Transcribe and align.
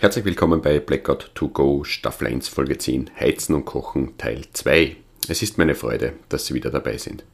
Herzlich 0.00 0.24
willkommen 0.24 0.62
bei 0.62 0.78
Blackout 0.78 1.32
to 1.34 1.48
Go 1.48 1.82
Staffel 1.82 2.28
1 2.28 2.46
Folge 2.46 2.78
10 2.78 3.10
Heizen 3.18 3.52
und 3.56 3.64
Kochen 3.64 4.16
Teil 4.16 4.42
2. 4.52 4.94
Es 5.26 5.42
ist 5.42 5.58
meine 5.58 5.74
Freude, 5.74 6.12
dass 6.28 6.46
Sie 6.46 6.54
wieder 6.54 6.70
dabei 6.70 6.98
sind. 6.98 7.24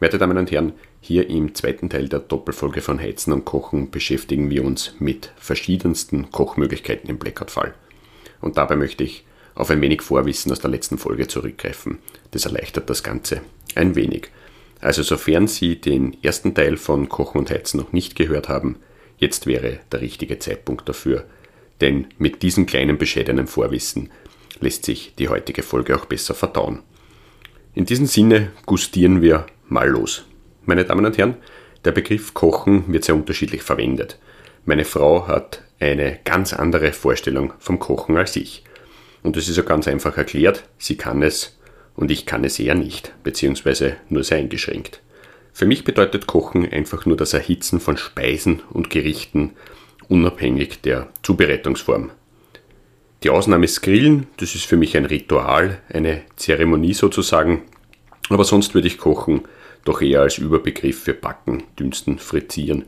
Werte 0.00 0.16
Damen 0.16 0.38
und 0.38 0.50
Herren, 0.50 0.72
hier 1.02 1.28
im 1.28 1.54
zweiten 1.54 1.90
Teil 1.90 2.08
der 2.08 2.20
Doppelfolge 2.20 2.80
von 2.80 2.98
Heizen 2.98 3.34
und 3.34 3.44
Kochen 3.44 3.90
beschäftigen 3.90 4.48
wir 4.48 4.64
uns 4.64 4.94
mit 5.00 5.32
verschiedensten 5.36 6.30
Kochmöglichkeiten 6.30 7.10
im 7.10 7.18
Blackout-Fall. 7.18 7.74
Und 8.40 8.56
dabei 8.56 8.76
möchte 8.76 9.04
ich 9.04 9.26
auf 9.54 9.68
ein 9.68 9.82
wenig 9.82 10.00
Vorwissen 10.00 10.50
aus 10.50 10.60
der 10.60 10.70
letzten 10.70 10.96
Folge 10.96 11.28
zurückgreifen. 11.28 11.98
Das 12.30 12.46
erleichtert 12.46 12.88
das 12.88 13.02
Ganze 13.02 13.42
ein 13.74 13.96
wenig. 13.96 14.30
Also 14.80 15.02
sofern 15.02 15.46
Sie 15.46 15.78
den 15.78 16.16
ersten 16.22 16.54
Teil 16.54 16.78
von 16.78 17.10
Kochen 17.10 17.40
und 17.40 17.50
Heizen 17.50 17.76
noch 17.76 17.92
nicht 17.92 18.16
gehört 18.16 18.48
haben, 18.48 18.76
jetzt 19.18 19.46
wäre 19.46 19.80
der 19.92 20.00
richtige 20.00 20.38
Zeitpunkt 20.38 20.88
dafür, 20.88 21.26
denn 21.82 22.06
mit 22.16 22.42
diesem 22.42 22.64
kleinen 22.64 22.96
bescheidenen 22.96 23.46
Vorwissen 23.46 24.10
lässt 24.60 24.86
sich 24.86 25.14
die 25.18 25.28
heutige 25.28 25.62
Folge 25.62 25.96
auch 25.96 26.06
besser 26.06 26.34
verdauen. 26.34 26.78
In 27.74 27.84
diesem 27.84 28.06
Sinne 28.06 28.52
gustieren 28.64 29.20
wir 29.20 29.46
mal 29.68 29.88
los. 29.88 30.24
Meine 30.64 30.84
Damen 30.84 31.04
und 31.04 31.18
Herren, 31.18 31.34
der 31.84 31.92
Begriff 31.92 32.32
Kochen 32.32 32.92
wird 32.92 33.04
sehr 33.04 33.16
unterschiedlich 33.16 33.62
verwendet. 33.62 34.18
Meine 34.64 34.84
Frau 34.84 35.26
hat 35.26 35.64
eine 35.80 36.20
ganz 36.24 36.52
andere 36.52 36.92
Vorstellung 36.92 37.52
vom 37.58 37.80
Kochen 37.80 38.16
als 38.16 38.36
ich. 38.36 38.62
Und 39.24 39.36
das 39.36 39.48
ist 39.48 39.56
ja 39.56 39.64
ganz 39.64 39.88
einfach 39.88 40.16
erklärt, 40.16 40.64
sie 40.78 40.96
kann 40.96 41.22
es 41.22 41.58
und 41.96 42.10
ich 42.10 42.26
kann 42.26 42.44
es 42.44 42.58
eher 42.58 42.76
nicht, 42.76 43.12
beziehungsweise 43.24 43.96
nur 44.08 44.22
sehr 44.22 44.38
eingeschränkt. 44.38 45.00
Für 45.52 45.66
mich 45.66 45.84
bedeutet 45.84 46.26
Kochen 46.26 46.70
einfach 46.70 47.04
nur 47.06 47.16
das 47.16 47.34
Erhitzen 47.34 47.80
von 47.80 47.96
Speisen 47.96 48.62
und 48.70 48.88
Gerichten 48.88 49.52
unabhängig 50.12 50.82
der 50.82 51.08
Zubereitungsform. 51.22 52.10
Die 53.22 53.30
Ausnahme 53.30 53.64
ist 53.64 53.80
Grillen, 53.80 54.26
das 54.36 54.54
ist 54.54 54.66
für 54.66 54.76
mich 54.76 54.94
ein 54.94 55.06
Ritual, 55.06 55.78
eine 55.88 56.20
Zeremonie 56.36 56.92
sozusagen, 56.92 57.62
aber 58.28 58.44
sonst 58.44 58.74
würde 58.74 58.88
ich 58.88 58.98
Kochen 58.98 59.42
doch 59.86 60.02
eher 60.02 60.20
als 60.20 60.36
Überbegriff 60.36 61.04
für 61.04 61.14
Backen, 61.14 61.62
Dünsten, 61.78 62.18
Frittieren, 62.18 62.84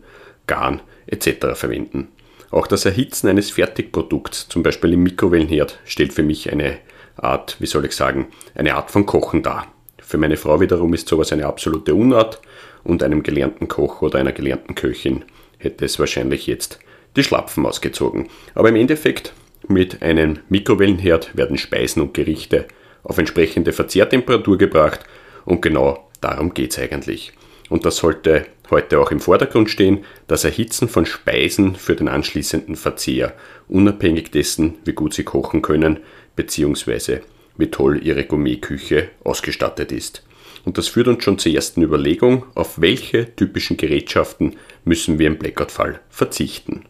Garen 0.47 0.83
etc. 1.07 1.55
verwenden. 1.55 2.09
Auch 2.51 2.67
das 2.67 2.85
Erhitzen 2.85 3.29
eines 3.29 3.51
Fertigprodukts, 3.53 4.49
zum 4.51 4.63
Beispiel 4.63 4.93
im 4.93 5.03
Mikrowellenherd, 5.03 5.81
stellt 5.87 6.13
für 6.13 6.23
mich 6.23 6.53
eine 6.53 6.77
Art, 7.17 7.57
wie 7.59 7.67
soll 7.67 7.87
ich 7.87 7.97
sagen, 7.97 8.27
eine 8.55 8.75
Art 8.75 8.91
von 8.91 9.07
Kochen 9.07 9.43
dar. 9.43 9.73
Für 9.99 10.19
meine 10.19 10.37
Frau 10.37 10.61
wiederum 10.61 10.93
ist 10.93 11.09
sowas 11.09 11.33
eine 11.33 11.47
absolute 11.47 11.95
Unart 11.95 12.43
und 12.85 13.03
einem 13.03 13.23
gelernten 13.23 13.67
Koch 13.67 14.03
oder 14.03 14.19
einer 14.19 14.33
gelernten 14.33 14.75
Köchin 14.75 15.25
hätte 15.57 15.87
es 15.87 15.99
wahrscheinlich 15.99 16.47
jetzt 16.47 16.79
die 17.17 17.25
Schlapfen 17.25 17.67
ausgezogen. 17.67 18.29
Aber 18.55 18.69
im 18.69 18.77
Endeffekt, 18.77 19.33
mit 19.69 20.03
einem 20.03 20.41
Mikrowellenherd 20.49 21.37
werden 21.37 21.57
Speisen 21.57 22.03
und 22.03 22.15
Gerichte 22.15 22.67
auf 23.03 23.19
entsprechende 23.19 23.73
Verzehrtemperatur 23.73 24.59
gebracht 24.59 25.01
und 25.45 25.63
genau 25.63 26.09
darum 26.21 26.55
geht 26.55 26.73
es 26.73 26.79
eigentlich. 26.79 27.33
Und 27.71 27.85
das 27.87 27.97
sollte 27.97 28.47
heute 28.71 28.99
auch 28.99 29.11
im 29.11 29.21
Vordergrund 29.21 29.71
stehen, 29.71 30.05
das 30.27 30.45
Erhitzen 30.45 30.89
von 30.89 31.07
Speisen 31.07 31.77
für 31.77 31.97
den 31.97 32.09
anschließenden 32.09 32.77
Verzehr, 32.77 33.35
unabhängig 33.69 34.31
dessen, 34.31 34.75
wie 34.85 34.93
gut 34.93 35.15
sie 35.15 35.25
kochen 35.25 35.63
können, 35.63 36.01
beziehungsweise 36.37 37.23
wie 37.57 37.71
toll 37.71 38.05
ihre 38.05 38.25
Gourmetküche 38.25 39.11
ausgestattet 39.23 39.93
ist. 39.93 40.25
Und 40.65 40.79
das 40.79 40.89
führt 40.89 41.09
uns 41.09 41.23
schon 41.23 41.39
zur 41.39 41.53
ersten 41.53 41.83
Überlegung, 41.83 42.47
auf 42.55 42.81
welche 42.81 43.35
typischen 43.37 43.77
Gerätschaften 43.77 44.57
müssen 44.85 45.19
wir 45.19 45.27
im 45.27 45.39
Blackout-Fall 45.39 46.01
verzichten. 46.09 46.85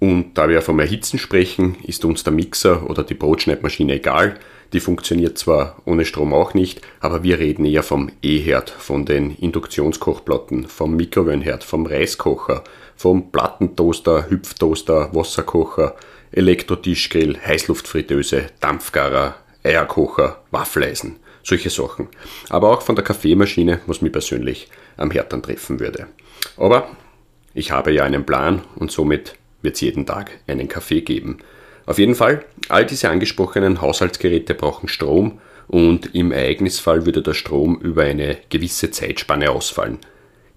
Und 0.00 0.34
da 0.34 0.48
wir 0.48 0.60
vom 0.60 0.80
Erhitzen 0.80 1.18
sprechen, 1.18 1.76
ist 1.84 2.04
uns 2.04 2.24
der 2.24 2.32
Mixer 2.32 2.88
oder 2.90 3.04
die 3.04 3.14
Brotschneidmaschine 3.14 3.94
egal. 3.94 4.38
Die 4.72 4.80
funktioniert 4.80 5.38
zwar 5.38 5.80
ohne 5.84 6.04
Strom 6.04 6.34
auch 6.34 6.52
nicht, 6.52 6.80
aber 7.00 7.22
wir 7.22 7.38
reden 7.38 7.64
eher 7.64 7.82
vom 7.82 8.10
E-Herd, 8.22 8.70
von 8.70 9.06
den 9.06 9.30
Induktionskochplatten, 9.36 10.66
vom 10.66 10.96
Mikrowellenherd, 10.96 11.62
vom 11.62 11.86
Reiskocher, 11.86 12.64
vom 12.96 13.30
Plattentoaster, 13.30 14.28
Hüpftoaster, 14.28 15.14
Wasserkocher, 15.14 15.94
Elektrotischgrill, 16.32 17.38
Heißluftfritteuse, 17.44 18.48
Dampfgarer, 18.60 19.36
Eierkocher, 19.62 20.42
Waffeleisen, 20.50 21.16
solche 21.44 21.70
Sachen. 21.70 22.08
Aber 22.50 22.70
auch 22.70 22.82
von 22.82 22.96
der 22.96 23.04
Kaffeemaschine, 23.04 23.80
was 23.86 24.02
mich 24.02 24.12
persönlich 24.12 24.68
am 24.96 25.12
Herd 25.12 25.30
treffen 25.30 25.78
würde. 25.78 26.08
Aber 26.56 26.88
ich 27.54 27.70
habe 27.70 27.92
ja 27.92 28.02
einen 28.02 28.26
Plan 28.26 28.62
und 28.74 28.90
somit 28.90 29.36
wird 29.64 29.74
es 29.74 29.80
jeden 29.80 30.06
Tag 30.06 30.30
einen 30.46 30.68
Kaffee 30.68 31.00
geben. 31.00 31.38
Auf 31.86 31.98
jeden 31.98 32.14
Fall, 32.14 32.44
all 32.68 32.86
diese 32.86 33.10
angesprochenen 33.10 33.80
Haushaltsgeräte 33.80 34.54
brauchen 34.54 34.88
Strom 34.88 35.40
und 35.66 36.14
im 36.14 36.32
Ereignisfall 36.32 37.06
würde 37.06 37.22
der 37.22 37.34
Strom 37.34 37.80
über 37.80 38.02
eine 38.02 38.36
gewisse 38.50 38.90
Zeitspanne 38.90 39.50
ausfallen. 39.50 39.98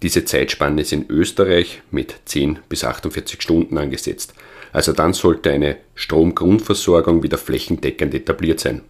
Diese 0.03 0.25
Zeitspanne 0.25 0.81
ist 0.81 0.93
in 0.93 1.09
Österreich 1.09 1.81
mit 1.89 2.15
10 2.25 2.59
bis 2.69 2.83
48 2.83 3.41
Stunden 3.41 3.77
angesetzt. 3.77 4.33
Also 4.71 4.93
dann 4.93 5.13
sollte 5.13 5.51
eine 5.51 5.77
Stromgrundversorgung 5.95 7.23
wieder 7.23 7.37
flächendeckend 7.37 8.13
etabliert 8.13 8.59
sein. 8.59 8.83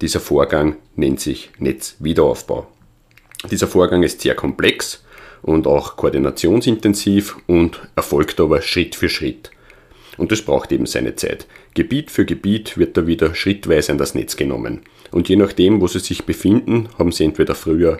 Dieser 0.00 0.20
Vorgang 0.20 0.76
nennt 0.94 1.20
sich 1.20 1.50
Netzwiederaufbau. 1.58 2.66
Dieser 3.50 3.66
Vorgang 3.66 4.04
ist 4.04 4.20
sehr 4.20 4.34
komplex 4.34 5.04
und 5.42 5.66
auch 5.66 5.96
koordinationsintensiv 5.96 7.36
und 7.46 7.80
erfolgt 7.96 8.40
aber 8.40 8.62
Schritt 8.62 8.94
für 8.94 9.08
Schritt. 9.08 9.50
Und 10.16 10.32
das 10.32 10.42
braucht 10.42 10.72
eben 10.72 10.86
seine 10.86 11.14
Zeit. 11.14 11.46
Gebiet 11.74 12.10
für 12.10 12.24
Gebiet 12.24 12.76
wird 12.76 12.96
da 12.96 13.06
wieder 13.06 13.34
schrittweise 13.34 13.92
an 13.92 13.98
das 13.98 14.14
Netz 14.14 14.36
genommen. 14.36 14.80
Und 15.12 15.28
je 15.28 15.36
nachdem, 15.36 15.80
wo 15.80 15.86
sie 15.86 16.00
sich 16.00 16.24
befinden, 16.24 16.88
haben 16.98 17.12
sie 17.12 17.24
entweder 17.24 17.54
früher 17.54 17.98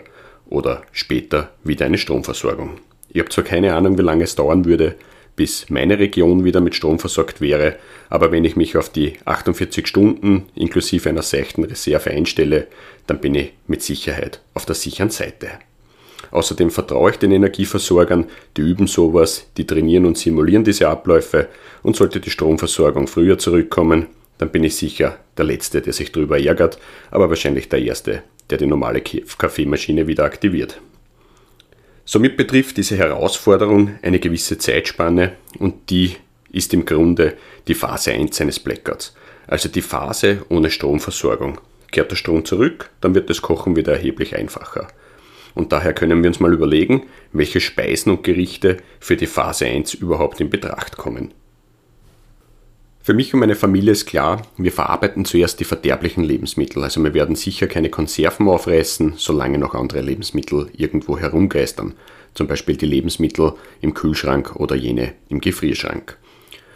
oder 0.49 0.83
später 0.91 1.51
wieder 1.63 1.85
eine 1.85 1.97
Stromversorgung. 1.97 2.71
Ich 3.09 3.19
habe 3.19 3.29
zwar 3.29 3.43
keine 3.43 3.73
Ahnung, 3.73 3.97
wie 3.97 4.03
lange 4.03 4.25
es 4.25 4.35
dauern 4.35 4.65
würde, 4.65 4.95
bis 5.35 5.69
meine 5.69 5.97
Region 5.97 6.43
wieder 6.43 6.59
mit 6.59 6.75
Strom 6.75 6.99
versorgt 6.99 7.39
wäre, 7.39 7.77
aber 8.09 8.31
wenn 8.31 8.43
ich 8.43 8.57
mich 8.57 8.75
auf 8.75 8.89
die 8.89 9.13
48 9.23 9.87
Stunden 9.87 10.47
inklusive 10.53 11.07
einer 11.07 11.21
seichten 11.21 11.63
Reserve 11.63 12.11
einstelle, 12.11 12.67
dann 13.07 13.21
bin 13.21 13.35
ich 13.35 13.53
mit 13.65 13.81
Sicherheit 13.81 14.41
auf 14.53 14.65
der 14.65 14.75
sicheren 14.75 15.11
Seite. 15.11 15.51
Außerdem 16.31 16.69
vertraue 16.69 17.11
ich 17.11 17.17
den 17.17 17.31
Energieversorgern, 17.31 18.25
die 18.57 18.61
üben 18.61 18.87
sowas, 18.87 19.47
die 19.57 19.65
trainieren 19.65 20.05
und 20.05 20.17
simulieren 20.17 20.63
diese 20.63 20.87
Abläufe 20.89 21.47
und 21.81 21.95
sollte 21.95 22.19
die 22.19 22.29
Stromversorgung 22.29 23.07
früher 23.07 23.37
zurückkommen, 23.37 24.07
dann 24.37 24.51
bin 24.51 24.63
ich 24.63 24.75
sicher 24.75 25.17
der 25.37 25.45
Letzte, 25.45 25.81
der 25.81 25.93
sich 25.93 26.11
darüber 26.11 26.39
ärgert, 26.39 26.79
aber 27.11 27.29
wahrscheinlich 27.29 27.69
der 27.69 27.81
Erste, 27.81 28.23
der 28.49 28.57
die 28.57 28.65
normale 28.65 29.01
Kaffeemaschine 29.01 30.07
wieder 30.07 30.23
aktiviert. 30.23 30.79
Somit 32.05 32.37
betrifft 32.37 32.77
diese 32.77 32.97
Herausforderung 32.97 33.99
eine 34.01 34.19
gewisse 34.19 34.57
Zeitspanne 34.57 35.33
und 35.59 35.89
die 35.91 36.15
ist 36.51 36.73
im 36.73 36.85
Grunde 36.85 37.35
die 37.67 37.75
Phase 37.75 38.11
1 38.11 38.41
eines 38.41 38.59
Blackouts, 38.59 39.13
also 39.45 39.69
die 39.69 39.83
Phase 39.83 40.43
ohne 40.49 40.71
Stromversorgung. 40.71 41.59
Kehrt 41.91 42.11
der 42.11 42.15
Strom 42.15 42.45
zurück, 42.45 42.89
dann 43.01 43.13
wird 43.15 43.29
das 43.29 43.41
Kochen 43.41 43.75
wieder 43.75 43.93
erheblich 43.93 44.35
einfacher. 44.35 44.87
Und 45.55 45.71
daher 45.71 45.93
können 45.93 46.21
wir 46.21 46.29
uns 46.29 46.39
mal 46.39 46.53
überlegen, 46.53 47.03
welche 47.33 47.59
Speisen 47.59 48.11
und 48.11 48.23
Gerichte 48.23 48.77
für 48.99 49.17
die 49.17 49.27
Phase 49.27 49.65
1 49.65 49.93
überhaupt 49.95 50.39
in 50.41 50.49
Betracht 50.49 50.97
kommen. 50.97 51.33
Für 53.01 53.13
mich 53.15 53.33
und 53.33 53.39
meine 53.39 53.55
Familie 53.55 53.93
ist 53.93 54.05
klar, 54.05 54.43
wir 54.57 54.71
verarbeiten 54.71 55.25
zuerst 55.25 55.59
die 55.59 55.63
verderblichen 55.63 56.23
Lebensmittel. 56.23 56.83
Also 56.83 57.03
wir 57.03 57.13
werden 57.13 57.35
sicher 57.35 57.65
keine 57.65 57.89
Konserven 57.89 58.47
aufreißen, 58.47 59.13
solange 59.17 59.57
noch 59.57 59.73
andere 59.73 60.01
Lebensmittel 60.01 60.69
irgendwo 60.77 61.17
herumgeistern. 61.17 61.93
Zum 62.35 62.45
Beispiel 62.47 62.77
die 62.77 62.85
Lebensmittel 62.85 63.53
im 63.81 63.95
Kühlschrank 63.95 64.55
oder 64.57 64.75
jene 64.75 65.13
im 65.29 65.41
Gefrierschrank. 65.41 66.17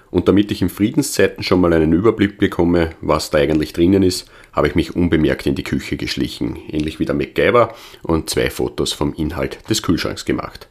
Und 0.10 0.28
damit 0.28 0.52
ich 0.52 0.62
in 0.62 0.70
Friedenszeiten 0.70 1.44
schon 1.44 1.62
mal 1.62 1.74
einen 1.74 1.94
Überblick 1.94 2.38
bekomme, 2.38 2.92
was 3.02 3.30
da 3.30 3.40
eigentlich 3.40 3.74
drinnen 3.74 4.02
ist, 4.04 4.30
habe 4.54 4.68
ich 4.68 4.76
mich 4.76 4.96
unbemerkt 4.96 5.46
in 5.46 5.56
die 5.56 5.64
Küche 5.64 5.98
geschlichen, 5.98 6.58
ähnlich 6.70 7.00
wie 7.00 7.06
der 7.06 7.16
MacGyver, 7.16 7.74
und 8.04 8.30
zwei 8.30 8.50
Fotos 8.50 8.94
vom 8.94 9.14
Inhalt 9.14 9.58
des 9.70 9.82
Kühlschranks 9.82 10.26
gemacht. 10.26 10.68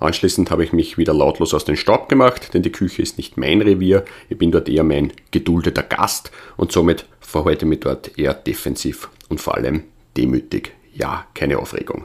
Anschließend 0.00 0.50
habe 0.50 0.64
ich 0.64 0.72
mich 0.72 0.98
wieder 0.98 1.14
lautlos 1.14 1.54
aus 1.54 1.64
dem 1.64 1.76
Staub 1.76 2.08
gemacht, 2.08 2.52
denn 2.52 2.62
die 2.62 2.72
Küche 2.72 3.02
ist 3.02 3.16
nicht 3.16 3.36
mein 3.36 3.62
Revier. 3.62 4.04
Ich 4.28 4.36
bin 4.36 4.50
dort 4.50 4.68
eher 4.68 4.84
mein 4.84 5.12
geduldeter 5.30 5.82
Gast 5.82 6.30
und 6.56 6.72
somit 6.72 7.06
verhalte 7.20 7.64
ich 7.64 7.68
mich 7.68 7.80
dort 7.80 8.18
eher 8.18 8.34
defensiv 8.34 9.08
und 9.28 9.40
vor 9.40 9.54
allem 9.54 9.84
demütig. 10.16 10.72
Ja, 10.94 11.26
keine 11.34 11.58
Aufregung. 11.58 12.04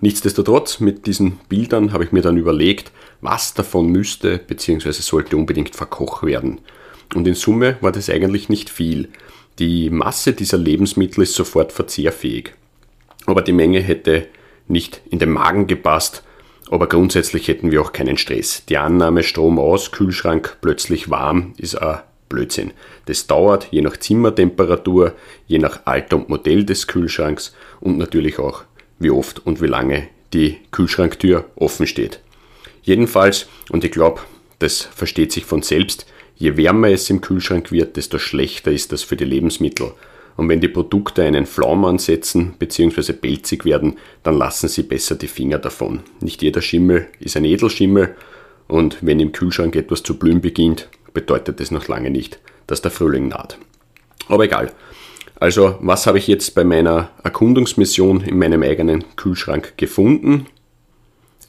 Nichtsdestotrotz, 0.00 0.80
mit 0.80 1.06
diesen 1.06 1.38
Bildern 1.48 1.92
habe 1.92 2.04
ich 2.04 2.12
mir 2.12 2.20
dann 2.20 2.36
überlegt, 2.36 2.92
was 3.20 3.54
davon 3.54 3.86
müsste 3.86 4.38
bzw. 4.38 4.92
sollte 4.92 5.36
unbedingt 5.36 5.74
verkocht 5.74 6.24
werden. 6.24 6.60
Und 7.14 7.26
in 7.26 7.34
Summe 7.34 7.78
war 7.80 7.92
das 7.92 8.10
eigentlich 8.10 8.48
nicht 8.48 8.70
viel. 8.70 9.08
Die 9.58 9.88
Masse 9.90 10.32
dieser 10.32 10.58
Lebensmittel 10.58 11.22
ist 11.22 11.34
sofort 11.34 11.72
verzehrfähig. 11.72 12.52
Aber 13.26 13.42
die 13.42 13.52
Menge 13.52 13.80
hätte 13.80 14.26
nicht 14.66 15.00
in 15.10 15.18
den 15.18 15.30
Magen 15.30 15.66
gepasst, 15.66 16.22
aber 16.70 16.88
grundsätzlich 16.88 17.48
hätten 17.48 17.70
wir 17.70 17.82
auch 17.82 17.92
keinen 17.92 18.16
Stress. 18.16 18.64
Die 18.68 18.78
Annahme 18.78 19.22
Strom 19.22 19.58
aus, 19.58 19.92
Kühlschrank 19.92 20.56
plötzlich 20.60 21.10
warm 21.10 21.52
ist 21.56 21.76
ein 21.76 22.00
Blödsinn. 22.28 22.72
Das 23.06 23.26
dauert 23.26 23.68
je 23.70 23.82
nach 23.82 23.96
Zimmertemperatur, 23.96 25.12
je 25.46 25.58
nach 25.58 25.82
Alter 25.84 26.16
und 26.16 26.28
Modell 26.30 26.64
des 26.64 26.86
Kühlschranks 26.86 27.54
und 27.80 27.98
natürlich 27.98 28.38
auch 28.38 28.64
wie 28.98 29.10
oft 29.10 29.46
und 29.46 29.60
wie 29.60 29.66
lange 29.66 30.08
die 30.32 30.56
Kühlschranktür 30.72 31.44
offen 31.54 31.86
steht. 31.86 32.20
Jedenfalls, 32.82 33.46
und 33.70 33.84
ich 33.84 33.92
glaube, 33.92 34.22
das 34.58 34.80
versteht 34.80 35.32
sich 35.32 35.44
von 35.44 35.62
selbst, 35.62 36.06
je 36.36 36.56
wärmer 36.56 36.88
es 36.88 37.10
im 37.10 37.20
Kühlschrank 37.20 37.72
wird, 37.72 37.96
desto 37.96 38.18
schlechter 38.18 38.72
ist 38.72 38.92
das 38.92 39.02
für 39.02 39.16
die 39.16 39.24
Lebensmittel. 39.24 39.92
Und 40.36 40.48
wenn 40.48 40.60
die 40.60 40.68
Produkte 40.68 41.22
einen 41.22 41.46
Flaum 41.46 41.84
ansetzen 41.84 42.54
bzw. 42.58 43.12
pelzig 43.12 43.64
werden, 43.64 43.96
dann 44.22 44.36
lassen 44.36 44.68
sie 44.68 44.82
besser 44.82 45.14
die 45.14 45.28
Finger 45.28 45.58
davon. 45.58 46.00
Nicht 46.20 46.42
jeder 46.42 46.60
Schimmel 46.60 47.06
ist 47.20 47.36
ein 47.36 47.44
Edelschimmel 47.44 48.16
und 48.66 48.98
wenn 49.00 49.20
im 49.20 49.32
Kühlschrank 49.32 49.76
etwas 49.76 50.02
zu 50.02 50.18
blühen 50.18 50.40
beginnt, 50.40 50.88
bedeutet 51.12 51.60
das 51.60 51.70
noch 51.70 51.86
lange 51.88 52.10
nicht, 52.10 52.40
dass 52.66 52.82
der 52.82 52.90
Frühling 52.90 53.28
naht. 53.28 53.58
Aber 54.28 54.44
egal. 54.44 54.72
Also, 55.38 55.76
was 55.80 56.06
habe 56.06 56.18
ich 56.18 56.26
jetzt 56.26 56.54
bei 56.54 56.64
meiner 56.64 57.10
Erkundungsmission 57.22 58.22
in 58.22 58.38
meinem 58.38 58.62
eigenen 58.62 59.04
Kühlschrank 59.16 59.74
gefunden? 59.76 60.46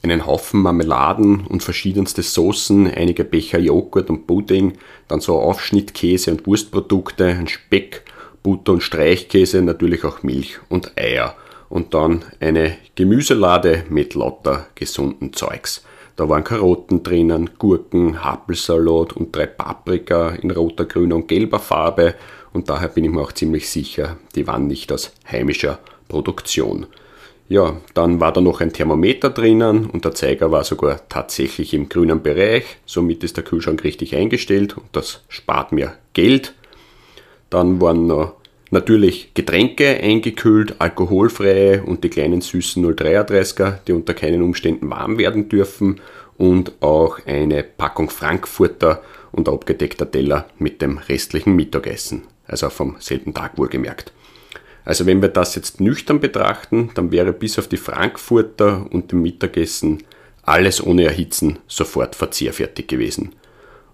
Einen 0.02 0.26
Haufen 0.26 0.62
Marmeladen 0.62 1.46
und 1.46 1.62
verschiedenste 1.62 2.22
Soßen, 2.22 2.86
einige 2.92 3.24
Becher 3.24 3.58
Joghurt 3.58 4.10
und 4.10 4.26
Pudding, 4.26 4.74
dann 5.08 5.20
so 5.20 5.38
Aufschnittkäse 5.38 6.30
und 6.30 6.46
Wurstprodukte, 6.46 7.26
ein 7.26 7.48
Speck, 7.48 8.04
Butter 8.42 8.72
und 8.72 8.82
Streichkäse, 8.82 9.62
natürlich 9.62 10.04
auch 10.04 10.22
Milch 10.22 10.58
und 10.68 10.92
Eier. 10.96 11.34
Und 11.68 11.94
dann 11.94 12.24
eine 12.38 12.76
Gemüselade 12.94 13.84
mit 13.88 14.14
lauter 14.14 14.66
gesunden 14.76 15.32
Zeugs. 15.32 15.84
Da 16.16 16.28
waren 16.28 16.44
Karotten 16.44 17.02
drinnen, 17.02 17.50
Gurken, 17.58 18.24
Happelsalat 18.24 19.12
und 19.12 19.36
drei 19.36 19.46
Paprika 19.46 20.30
in 20.30 20.50
roter, 20.50 20.86
grüner 20.86 21.16
und 21.16 21.28
gelber 21.28 21.58
Farbe. 21.58 22.14
Und 22.52 22.70
daher 22.70 22.88
bin 22.88 23.04
ich 23.04 23.10
mir 23.10 23.20
auch 23.20 23.32
ziemlich 23.32 23.68
sicher, 23.68 24.16
die 24.34 24.46
waren 24.46 24.66
nicht 24.66 24.90
aus 24.92 25.12
heimischer 25.30 25.78
Produktion. 26.08 26.86
Ja, 27.48 27.76
dann 27.94 28.18
war 28.18 28.32
da 28.32 28.40
noch 28.40 28.60
ein 28.60 28.72
Thermometer 28.72 29.30
drinnen 29.30 29.86
und 29.86 30.04
der 30.04 30.14
Zeiger 30.14 30.50
war 30.50 30.64
sogar 30.64 31.08
tatsächlich 31.08 31.74
im 31.74 31.88
grünen 31.88 32.20
Bereich. 32.20 32.64
Somit 32.86 33.22
ist 33.22 33.36
der 33.36 33.44
Kühlschrank 33.44 33.84
richtig 33.84 34.16
eingestellt 34.16 34.76
und 34.76 34.86
das 34.92 35.22
spart 35.28 35.70
mir 35.70 35.94
Geld. 36.12 36.54
Dann 37.48 37.80
waren 37.80 38.08
noch 38.08 38.34
natürlich 38.72 39.32
Getränke 39.34 39.86
eingekühlt, 39.86 40.80
alkoholfreie 40.80 41.84
und 41.84 42.02
die 42.02 42.08
kleinen 42.08 42.40
süßen 42.40 42.84
033er, 42.84 43.78
die 43.86 43.92
unter 43.92 44.14
keinen 44.14 44.42
Umständen 44.42 44.90
warm 44.90 45.18
werden 45.18 45.48
dürfen 45.48 46.00
und 46.36 46.72
auch 46.80 47.20
eine 47.26 47.62
Packung 47.62 48.10
Frankfurter 48.10 49.02
und 49.30 49.48
abgedeckter 49.48 50.10
Teller 50.10 50.46
mit 50.58 50.82
dem 50.82 50.98
restlichen 50.98 51.54
Mittagessen, 51.54 52.24
also 52.48 52.70
vom 52.70 52.96
selben 52.98 53.34
Tag 53.34 53.56
wohlgemerkt. 53.56 54.12
Also 54.86 55.04
wenn 55.04 55.20
wir 55.20 55.28
das 55.28 55.56
jetzt 55.56 55.80
nüchtern 55.80 56.20
betrachten, 56.20 56.90
dann 56.94 57.10
wäre 57.10 57.32
bis 57.32 57.58
auf 57.58 57.66
die 57.66 57.76
Frankfurter 57.76 58.86
und 58.90 59.10
dem 59.10 59.20
Mittagessen 59.20 60.04
alles 60.42 60.82
ohne 60.82 61.04
Erhitzen 61.04 61.58
sofort 61.66 62.14
verzehrfertig 62.14 62.86
gewesen. 62.86 63.34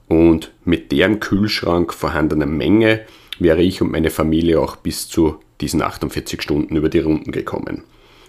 Und 0.07 0.53
mit 0.67 0.93
der 0.93 1.07
im 1.07 1.19
Kühlschrank 1.19 1.95
vorhandenen 1.95 2.59
Menge 2.59 3.01
wäre 3.39 3.63
ich 3.63 3.81
und 3.81 3.91
meine 3.91 4.11
Familie 4.11 4.61
auch 4.61 4.77
bis 4.77 5.09
zu 5.09 5.41
diesen 5.63 5.81
48 5.81 6.43
Stunden 6.43 6.77
über 6.77 6.91
die 6.91 6.99
Runden 6.99 7.33
gekommen. 7.33 7.85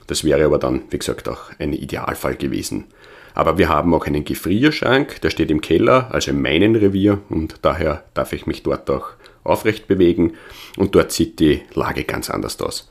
Das 0.07 0.24
wäre 0.24 0.45
aber 0.45 0.57
dann, 0.57 0.83
wie 0.89 1.00
gesagt, 1.00 1.27
auch 1.27 1.51
ein 1.60 1.74
Idealfall 1.74 2.36
gewesen. 2.36 2.86
Aber 3.33 3.57
wir 3.57 3.68
haben 3.68 3.94
auch 3.94 4.06
einen 4.06 4.24
Gefrierschrank, 4.24 5.19
der 5.19 5.31
steht 5.31 5.51
im 5.51 5.60
Keller, 5.60 6.10
also 6.12 6.31
in 6.31 6.42
meinem 6.42 6.75
Revier 6.75 7.19
und 7.30 7.56
daher 7.62 8.06
darf 8.13 8.31
ich 8.31 8.45
mich 8.45 8.63
dort 8.63 8.89
auch 8.89 9.10
aufrecht 9.44 9.88
bewegen 9.88 10.34
und 10.78 10.95
dort 10.95 11.12
sieht 11.12 11.40
die 11.40 11.62
Lage 11.74 12.04
ganz 12.04 12.30
anders 12.30 12.60
aus. 12.62 12.90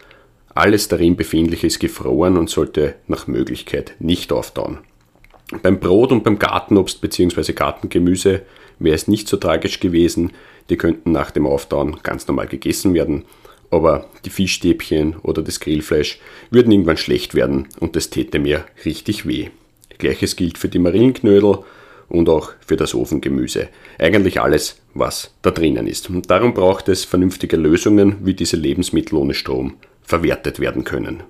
Alles 0.54 0.88
darin 0.88 1.16
befindliche 1.16 1.66
ist 1.66 1.81
gefroren 1.81 2.37
und 2.37 2.50
sollte 2.50 2.94
nach 3.06 3.26
Möglichkeit 3.26 3.94
nicht 3.99 4.32
auftauen. 4.32 4.78
Beim 5.62 5.81
Brot 5.81 6.12
und 6.12 6.25
beim 6.25 6.38
Gartenobst 6.38 7.00
bzw. 7.00 7.52
Gartengemüse 7.52 8.43
wäre 8.78 8.94
es 8.94 9.08
nicht 9.08 9.28
so 9.28 9.37
tragisch 9.37 9.81
gewesen, 9.81 10.32
die 10.70 10.76
könnten 10.76 11.12
nach 11.12 11.31
dem 11.31 11.46
Auftauen 11.46 11.99
ganz 12.02 12.26
normal 12.26 12.46
gegessen 12.46 12.94
werden, 12.94 13.25
aber 13.70 14.06
die 14.25 14.31
Fischstäbchen 14.31 15.16
oder 15.22 15.43
das 15.43 15.60
Grillfleisch 15.60 16.20
würden 16.50 16.72
irgendwann 16.72 16.96
schlecht 16.96 17.34
werden 17.34 17.69
und 17.81 17.96
das 17.96 18.10
täte 18.10 18.38
mir 18.38 18.64
richtig 18.84 19.26
weh. 19.26 19.48
Gleiches 19.98 20.37
gilt 20.37 20.58
für 20.58 20.69
die 20.69 20.78
Marillenknödel 20.78 21.58
und 22.12 22.29
auch 22.29 22.53
für 22.61 22.76
das 22.76 22.94
Ofengemüse. 22.94 23.69
Eigentlich 23.99 24.41
alles, 24.41 24.76
was 24.93 25.35
da 25.41 25.50
drinnen 25.50 25.87
ist. 25.87 26.11
Und 26.11 26.31
darum 26.31 26.53
braucht 26.53 26.88
es 26.88 27.05
vernünftige 27.05 27.56
Lösungen, 27.56 28.17
wie 28.23 28.35
diese 28.35 28.56
Lebensmittel 28.56 29.17
ohne 29.17 29.35
Strom 29.35 29.75
verwertet 30.03 30.61
werden 30.61 30.85
können. 30.85 31.23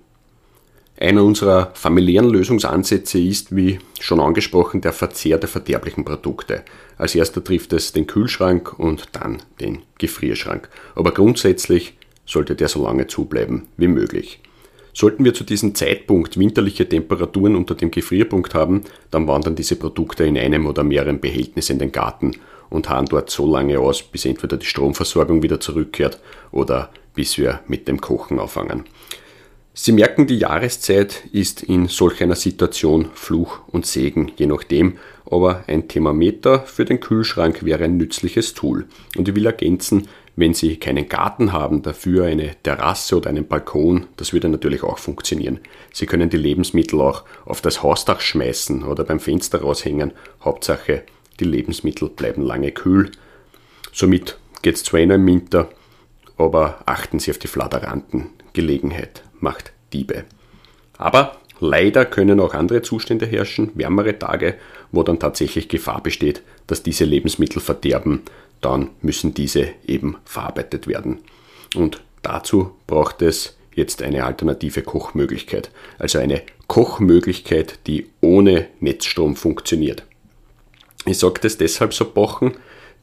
Einer 0.99 1.25
unserer 1.25 1.71
familiären 1.75 2.29
Lösungsansätze 2.29 3.21
ist, 3.21 3.55
wie 3.55 3.79
schon 4.01 4.21
angesprochen, 4.21 4.81
der 4.81 4.93
Verzehr 4.93 5.39
der 5.39 5.49
verderblichen 5.49 6.05
Produkte. 6.05 6.63
Als 6.99 7.15
erster 7.15 7.43
trifft 7.43 7.73
es 7.73 7.93
den 7.93 8.07
Kühlschrank 8.07 8.79
und 8.79 9.07
dann 9.13 9.39
den 9.61 9.83
Gefrierschrank. 9.99 10.69
Aber 10.95 11.13
grundsätzlich 11.13 11.95
sollte 12.27 12.55
der 12.57 12.69
so 12.69 12.85
lange 12.85 13.07
zubleiben 13.07 13.69
wie 13.77 13.89
möglich. 13.89 14.41
Sollten 14.95 15.25
wir 15.25 15.33
zu 15.33 15.45
diesem 15.45 15.75
Zeitpunkt 15.75 16.39
winterliche 16.39 16.89
Temperaturen 16.89 17.57
unter 17.57 17.75
dem 17.75 17.91
Gefrierpunkt 17.91 18.55
haben, 18.55 18.83
dann 19.11 19.27
wandern 19.27 19.55
diese 19.55 19.77
Produkte 19.77 20.25
in 20.25 20.37
einem 20.37 20.67
oder 20.67 20.85
mehreren 20.85 21.21
Behältnissen 21.21 21.75
in 21.75 21.79
den 21.79 21.93
Garten 21.93 22.33
und 22.69 22.89
harren 22.89 23.07
dort 23.07 23.31
so 23.31 23.51
lange 23.51 23.79
aus, 23.79 24.03
bis 24.03 24.25
entweder 24.25 24.57
die 24.57 24.67
Stromversorgung 24.67 25.43
wieder 25.43 25.61
zurückkehrt 25.61 26.19
oder 26.51 26.91
bis 27.15 27.39
wir 27.39 27.61
mit 27.69 27.89
dem 27.89 28.01
Kochen 28.01 28.39
auffangen. 28.39 28.85
Sie 29.75 29.93
merken, 29.93 30.27
die 30.27 30.37
Jahreszeit 30.37 31.25
ist 31.33 31.63
in 31.63 31.89
solch 31.89 32.23
einer 32.23 32.35
Situation 32.35 33.09
Fluch 33.15 33.61
und 33.69 33.87
Segen, 33.87 34.31
je 34.37 34.45
nachdem, 34.45 34.99
aber 35.25 35.65
ein 35.67 35.89
Thermometer 35.89 36.61
für 36.61 36.85
den 36.85 37.01
Kühlschrank 37.01 37.65
wäre 37.65 37.85
ein 37.85 37.97
nützliches 37.97 38.53
Tool. 38.53 38.87
Und 39.17 39.29
ich 39.29 39.35
will 39.35 39.47
ergänzen, 39.47 40.09
wenn 40.35 40.55
Sie 40.55 40.77
keinen 40.77 41.09
Garten 41.09 41.53
haben, 41.53 41.83
dafür 41.83 42.25
eine 42.25 42.57
Terrasse 42.63 43.17
oder 43.17 43.29
einen 43.29 43.47
Balkon, 43.47 44.07
das 44.17 44.33
würde 44.33 44.49
natürlich 44.49 44.83
auch 44.83 44.99
funktionieren. 44.99 45.61
Sie 45.93 46.07
können 46.07 46.31
die 46.31 46.39
Lebensmittel 46.39 47.01
auch 47.01 47.25
auf 47.45 47.61
das 47.61 47.83
Hausdach 47.83 48.21
schmeißen 48.21 48.83
oder 48.85 49.05
beim 49.05 49.21
Fenster 49.21 49.61
raushängen. 49.61 50.13
Hauptsache, 50.43 51.03
die 51.39 51.45
Lebensmittel 51.45 52.09
bleiben 52.09 52.43
lange 52.43 52.73
kühl. 52.73 53.11
Somit 53.93 54.39
geht 54.63 54.77
es 54.77 54.85
zwar 54.85 55.01
eh 55.01 55.05
im 55.05 55.27
Winter, 55.27 55.69
aber 56.39 56.79
achten 56.87 57.19
Sie 57.19 57.31
auf 57.31 57.39
die 57.39 57.49
Fladeranten. 57.49 58.31
Gelegenheit 58.55 59.23
macht 59.41 59.73
Diebe. 59.93 60.25
Aber 60.97 61.37
leider 61.61 62.07
können 62.07 62.41
auch 62.41 62.55
andere 62.55 62.83
Zustände 62.83 63.27
herrschen, 63.27 63.71
wärmere 63.75 64.19
Tage, 64.19 64.55
wo 64.93 65.03
dann 65.03 65.19
tatsächlich 65.19 65.69
Gefahr 65.69 66.03
besteht, 66.03 66.43
dass 66.67 66.83
diese 66.83 67.05
Lebensmittel 67.05 67.61
verderben. 67.61 68.23
Dann 68.63 68.91
müssen 69.03 69.35
diese 69.35 69.69
eben 69.87 70.17
verarbeitet 70.25 70.87
werden. 70.87 71.19
Und 71.77 72.03
dazu 72.23 72.71
braucht 72.87 73.21
es 73.21 73.59
jetzt 73.75 74.03
eine 74.03 74.25
alternative 74.25 74.81
Kochmöglichkeit. 74.83 75.71
Also 75.99 76.19
eine 76.19 76.43
Kochmöglichkeit, 76.69 77.81
die 77.87 78.07
ohne 78.23 78.69
Netzstrom 78.81 79.37
funktioniert. 79.37 80.05
Ich 81.05 81.19
sage 81.19 81.41
das 81.43 81.59
deshalb 81.59 81.93
so 81.93 82.07
pochen, 82.07 82.53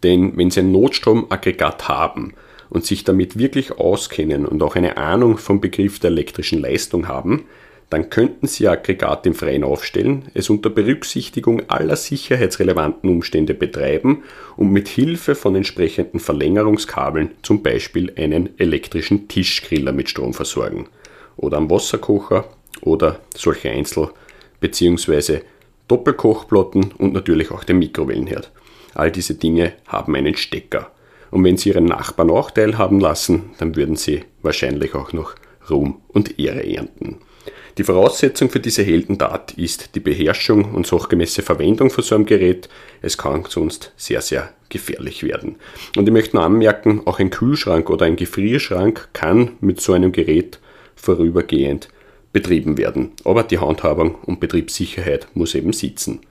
denn 0.02 0.36
wenn 0.38 0.50
Sie 0.50 0.62
ein 0.62 0.72
Notstromaggregat 0.72 1.88
haben, 1.88 2.34
und 2.70 2.86
sich 2.86 3.04
damit 3.04 3.38
wirklich 3.38 3.72
auskennen 3.72 4.46
und 4.46 4.62
auch 4.62 4.76
eine 4.76 4.98
Ahnung 4.98 5.38
vom 5.38 5.60
Begriff 5.60 6.00
der 6.00 6.12
elektrischen 6.12 6.60
Leistung 6.60 7.08
haben, 7.08 7.46
dann 7.90 8.10
könnten 8.10 8.48
Sie 8.48 8.68
Aggregat 8.68 9.26
im 9.26 9.34
Freien 9.34 9.64
aufstellen, 9.64 10.26
es 10.36 10.50
unter 10.50 10.70
Berücksichtigung 10.70 11.64
aller 11.70 11.96
sicherheitsrelevanten 11.96 13.10
Umstände 13.10 13.56
betreiben 13.56 14.24
und 14.58 14.72
mit 14.72 14.88
Hilfe 14.88 15.34
von 15.34 15.56
entsprechenden 15.56 16.20
Verlängerungskabeln 16.20 17.32
zum 17.42 17.64
Beispiel 17.64 18.14
einen 18.16 18.58
elektrischen 18.60 19.28
Tischgriller 19.28 19.92
mit 19.92 20.10
Strom 20.10 20.34
versorgen 20.34 20.88
oder 21.36 21.58
einen 21.58 21.70
Wasserkocher 21.70 22.46
oder 22.82 23.20
solche 23.36 23.72
Einzel- 23.72 24.10
bzw. 24.60 25.40
Doppelkochplatten 25.88 26.92
und 26.98 27.14
natürlich 27.14 27.50
auch 27.50 27.64
den 27.64 27.80
Mikrowellenherd. 27.80 28.52
All 28.94 29.12
diese 29.12 29.36
Dinge 29.36 29.74
haben 29.88 30.16
einen 30.16 30.36
Stecker. 30.36 30.92
Und 31.32 31.44
wenn 31.44 31.58
Sie 31.58 31.70
Ihren 31.70 31.86
Nachbarn 31.86 32.30
auch 32.30 32.52
teilhaben 32.52 33.00
lassen, 33.00 33.52
dann 33.58 33.76
würden 33.76 33.96
Sie 33.96 34.24
wahrscheinlich 34.42 34.94
auch 34.94 35.14
noch 35.14 35.34
Ruhm 35.70 36.02
und 36.10 36.40
Ehre 36.40 36.64
ernten. 36.64 37.18
Die 37.78 37.84
Voraussetzung 37.84 38.50
für 38.50 38.60
diese 38.60 38.84
Heldentat 38.84 39.54
ist 39.54 39.96
die 39.96 40.00
Beherrschung 40.00 40.74
und 40.74 40.88
sachgemäße 40.88 41.42
Verwendung 41.42 41.90
von 41.90 42.04
so 42.04 42.16
einem 42.16 42.26
Gerät. 42.26 42.70
Es 43.02 43.18
kann 43.18 43.46
sonst 43.48 43.94
sehr, 43.98 44.22
sehr 44.22 44.54
gefährlich 44.70 45.24
werden. 45.24 45.56
Und 45.96 46.08
ich 46.08 46.14
möchte 46.14 46.36
noch 46.36 46.44
anmerken, 46.44 47.02
auch 47.06 47.20
ein 47.20 47.30
Kühlschrank 47.30 47.90
oder 47.90 48.06
ein 48.06 48.16
Gefrierschrank 48.16 49.10
kann 49.14 49.52
mit 49.62 49.82
so 49.82 49.94
einem 49.94 50.12
Gerät 50.12 50.60
vorübergehend 50.96 51.90
betrieben 52.34 52.78
werden. 52.78 53.12
Aber 53.24 53.44
die 53.44 53.60
Handhabung 53.60 54.16
und 54.16 54.40
Betriebssicherheit 54.40 55.28
muss 55.34 55.56
eben 55.56 55.74
sitzen. 55.74 56.22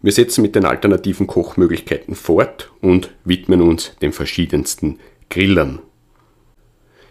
Wir 0.00 0.12
setzen 0.12 0.42
mit 0.42 0.54
den 0.54 0.64
alternativen 0.64 1.26
Kochmöglichkeiten 1.26 2.14
fort 2.14 2.70
und 2.80 3.10
widmen 3.24 3.60
uns 3.60 3.96
den 4.00 4.12
verschiedensten 4.12 5.00
Grillern. 5.28 5.80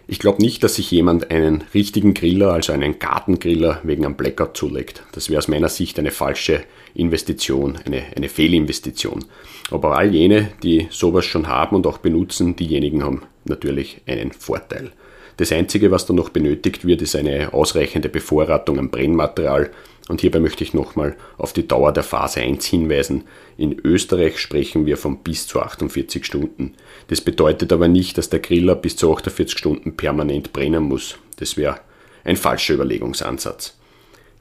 Ich 0.10 0.20
glaube 0.20 0.42
nicht, 0.42 0.64
dass 0.64 0.76
sich 0.76 0.90
jemand 0.90 1.32
einen 1.32 1.66
richtigen 1.74 2.14
Griller, 2.14 2.54
also 2.54 2.72
einen 2.72 2.98
Gartengriller, 2.98 3.82
wegen 3.84 4.06
einem 4.06 4.16
Blackout 4.16 4.56
zulegt. 4.56 5.04
Das 5.12 5.30
wäre 5.30 5.40
aus 5.40 5.50
meiner 5.50 5.68
Sicht 5.68 6.00
eine 6.00 6.12
falsche 6.12 6.64
Investition, 6.94 7.78
eine, 7.86 8.04
eine 8.16 8.30
Fehlinvestition. 8.30 9.26
Aber 9.70 9.98
all 9.98 10.14
jene, 10.14 10.52
die 10.64 10.88
sowas 10.92 11.26
schon 11.26 11.48
haben 11.48 11.76
und 11.76 11.86
auch 11.86 11.98
benutzen, 11.98 12.56
diejenigen 12.56 13.04
haben 13.04 13.24
natürlich 13.44 14.00
einen 14.08 14.32
Vorteil. 14.32 14.92
Das 15.36 15.52
Einzige, 15.52 15.92
was 15.92 16.06
da 16.06 16.14
noch 16.14 16.30
benötigt 16.30 16.86
wird, 16.86 17.02
ist 17.02 17.16
eine 17.16 17.54
ausreichende 17.54 18.08
Bevorratung 18.08 18.80
an 18.80 18.90
Brennmaterial. 18.90 19.72
Und 20.08 20.22
hierbei 20.22 20.40
möchte 20.40 20.64
ich 20.64 20.74
nochmal 20.74 21.16
auf 21.38 21.54
die 21.54 21.68
Dauer 21.68 21.92
der 21.92 22.04
Phase 22.04 22.40
1 22.40 22.66
hinweisen. 22.66 23.26
In 23.58 23.78
Österreich 23.84 24.40
sprechen 24.40 24.86
wir 24.86 24.98
von 24.98 25.20
bis 25.20 25.48
zu 25.48 25.60
48 25.60 26.26
Stunden. 26.26 26.76
Das 27.08 27.22
bedeutet 27.22 27.74
aber 27.74 27.88
nicht, 27.88 28.18
dass 28.18 28.30
der 28.30 28.40
Griller 28.40 28.76
bis 28.76 28.96
zu 28.96 29.12
48 29.12 29.58
Stunden 29.58 29.98
permanent 29.98 30.54
brennen 30.54 30.84
muss. 30.84 31.18
Das 31.38 31.58
wäre 31.58 31.80
ein 32.24 32.38
falscher 32.38 32.76
Überlegungsansatz. 32.76 33.78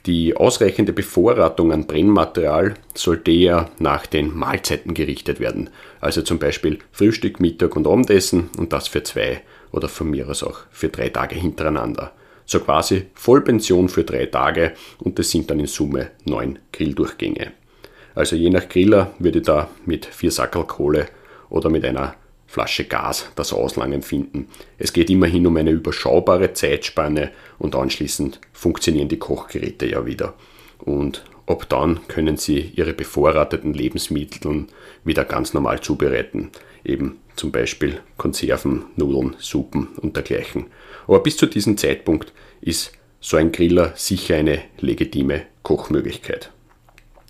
Die 0.06 0.36
ausreichende 0.36 0.92
Bevorratung 0.92 1.72
an 1.72 1.88
Brennmaterial 1.88 2.74
sollte 2.94 3.32
eher 3.32 3.70
nach 3.80 4.06
den 4.06 4.32
Mahlzeiten 4.32 4.94
gerichtet 4.94 5.40
werden. 5.40 5.70
Also 6.00 6.22
zum 6.22 6.38
Beispiel 6.38 6.78
Frühstück, 6.92 7.40
Mittag 7.40 7.74
und 7.74 7.88
Abendessen 7.88 8.50
und 8.56 8.72
das 8.72 8.86
für 8.86 9.02
zwei 9.02 9.42
oder 9.72 9.88
von 9.88 10.08
mir 10.08 10.28
aus 10.28 10.44
auch 10.44 10.60
für 10.70 10.90
drei 10.90 11.08
Tage 11.08 11.34
hintereinander. 11.34 12.12
So 12.46 12.60
quasi 12.60 13.06
Vollpension 13.14 13.88
für 13.88 14.04
drei 14.04 14.26
Tage 14.26 14.72
und 14.98 15.18
das 15.18 15.30
sind 15.30 15.50
dann 15.50 15.60
in 15.60 15.66
Summe 15.66 16.12
neun 16.24 16.58
Grilldurchgänge. 16.72 17.52
Also 18.14 18.34
je 18.36 18.50
nach 18.50 18.68
Griller 18.68 19.12
würde 19.18 19.40
ich 19.40 19.44
da 19.44 19.68
mit 19.84 20.06
vier 20.06 20.30
Sackel 20.30 20.64
Kohle 20.64 21.08
oder 21.50 21.68
mit 21.68 21.84
einer 21.84 22.14
Flasche 22.46 22.84
Gas 22.84 23.30
das 23.34 23.52
Auslangen 23.52 24.02
finden. 24.02 24.48
Es 24.78 24.92
geht 24.92 25.10
immerhin 25.10 25.46
um 25.46 25.56
eine 25.56 25.70
überschaubare 25.70 26.52
Zeitspanne 26.52 27.32
und 27.58 27.74
anschließend 27.74 28.40
funktionieren 28.52 29.08
die 29.08 29.18
Kochgeräte 29.18 29.86
ja 29.86 30.06
wieder. 30.06 30.34
Und 30.78 31.24
ab 31.46 31.68
dann 31.68 32.00
können 32.08 32.36
Sie 32.36 32.72
Ihre 32.74 32.92
bevorrateten 32.92 33.72
Lebensmittel 33.72 34.66
wieder 35.04 35.24
ganz 35.24 35.54
normal 35.54 35.80
zubereiten. 35.80 36.50
Eben 36.84 37.18
zum 37.36 37.52
Beispiel 37.52 38.00
Konserven, 38.16 38.86
Nudeln, 38.96 39.36
Suppen 39.38 39.88
und 40.00 40.16
dergleichen. 40.16 40.66
Aber 41.06 41.20
bis 41.20 41.36
zu 41.36 41.46
diesem 41.46 41.76
Zeitpunkt 41.76 42.32
ist 42.60 42.92
so 43.20 43.36
ein 43.36 43.52
Griller 43.52 43.92
sicher 43.96 44.36
eine 44.36 44.62
legitime 44.78 45.42
Kochmöglichkeit. 45.62 46.50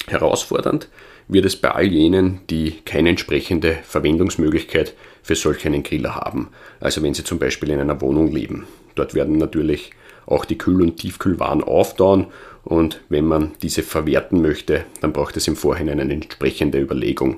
Herausfordernd 0.09 0.89
wird 1.29 1.45
es 1.45 1.57
bei 1.57 1.71
all 1.71 1.87
jenen, 1.87 2.41
die 2.49 2.83
keine 2.85 3.11
entsprechende 3.11 3.79
Verwendungsmöglichkeit 3.83 4.95
für 5.23 5.35
solch 5.35 5.67
einen 5.67 5.83
Griller 5.83 6.15
haben. 6.15 6.51
Also 6.81 7.03
wenn 7.03 7.15
sie 7.15 7.25
zum 7.25 7.39
Beispiel 7.39 7.71
in 7.71 7.81
einer 7.81 8.01
Wohnung 8.01 8.31
leben. 8.31 8.67
Dort 8.95 9.15
werden 9.15 9.39
natürlich 9.39 9.91
auch 10.27 10.45
die 10.45 10.59
Kühl- 10.59 10.83
und 10.83 10.99
Tiefkühlwaren 10.99 11.63
auftauen 11.63 12.27
und 12.67 13.01
wenn 13.09 13.27
man 13.27 13.53
diese 13.63 13.85
verwerten 13.85 14.43
möchte, 14.43 14.85
dann 15.01 15.13
braucht 15.13 15.37
es 15.37 15.47
im 15.47 15.55
Vorhinein 15.55 16.01
eine 16.01 16.13
entsprechende 16.13 16.81
Überlegung. 16.81 17.37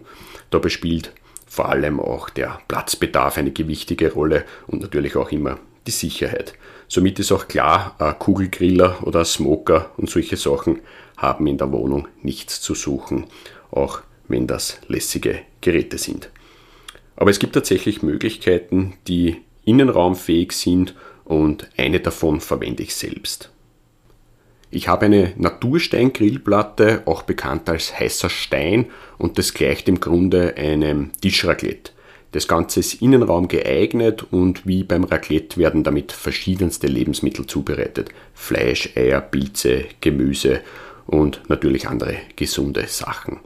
Dabei 0.49 0.71
spielt 0.71 1.13
vor 1.47 1.69
allem 1.69 2.01
auch 2.01 2.31
der 2.31 2.61
Platzbedarf 2.67 3.37
eine 3.37 3.51
gewichtige 3.51 4.11
Rolle 4.11 4.47
und 4.67 4.81
natürlich 4.81 5.17
auch 5.17 5.31
immer 5.31 5.59
die 5.87 5.91
Sicherheit. 5.91 6.55
Somit 6.89 7.19
ist 7.19 7.31
auch 7.31 7.47
klar, 7.47 7.95
ein 7.99 8.19
Kugelgriller 8.19 8.97
oder 9.03 9.19
ein 9.19 9.25
Smoker 9.27 9.91
und 9.99 10.09
solche 10.09 10.39
Sachen 10.39 10.81
haben 11.19 11.47
in 11.47 11.59
der 11.59 11.73
Wohnung 11.73 12.09
nichts 12.23 12.63
zu 12.63 12.75
suchen, 12.75 13.27
auch 13.71 14.01
wenn 14.29 14.47
das 14.47 14.81
lässige 14.89 15.41
Geräte 15.61 15.99
sind. 15.99 16.31
Aber 17.17 17.31
es 17.31 17.39
gibt 17.39 17.53
tatsächlich 17.53 18.03
Möglichkeiten, 18.03 18.95
die 19.07 19.37
innenraumfähig 19.67 20.53
sind 20.53 20.95
und 21.27 21.69
eine 21.77 22.01
davon 22.01 22.41
verwende 22.41 22.83
ich 22.83 22.95
selbst. 22.95 23.51
Ich 24.71 24.89
habe 24.89 25.07
eine 25.07 25.33
Naturstein-Grillplatte, 25.37 27.03
auch 27.07 27.23
bekannt 27.23 27.69
als 27.71 27.99
heißer 27.99 28.29
Stein, 28.29 28.87
und 29.17 29.39
das 29.39 29.55
gleicht 29.55 29.89
im 29.89 30.01
Grunde 30.01 30.55
einem 30.57 31.11
Tischraclette. 31.21 31.93
Das 32.33 32.47
Ganze 32.47 32.81
ist 32.81 33.01
Innenraum 33.01 33.49
geeignet 33.49 34.27
und 34.31 34.67
wie 34.67 34.85
beim 34.85 35.05
Raclette 35.05 35.57
werden 35.57 35.83
damit 35.83 36.13
verschiedenste 36.13 36.87
Lebensmittel 36.87 37.47
zubereitet. 37.47 38.11
Fleisch, 38.35 38.91
Eier, 38.97 39.23
Pilze, 39.23 39.87
Gemüse 40.03 40.61
und 41.07 41.41
natürlich 41.49 41.89
andere 41.89 42.17
gesunde 42.37 42.87
Sachen. 42.87 43.41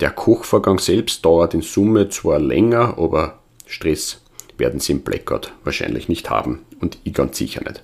Der 0.00 0.10
Kochvorgang 0.10 0.78
selbst 0.78 1.24
dauert 1.24 1.54
in 1.54 1.62
Summe 1.62 2.10
zwar 2.10 2.38
länger, 2.38 2.98
aber 2.98 3.38
Stress 3.64 4.22
werden 4.58 4.80
Sie 4.80 4.92
im 4.92 5.00
Blackout 5.00 5.54
wahrscheinlich 5.64 6.10
nicht 6.10 6.28
haben 6.28 6.60
und 6.80 6.98
ich 7.04 7.14
ganz 7.14 7.38
sicher 7.38 7.62
nicht. 7.62 7.82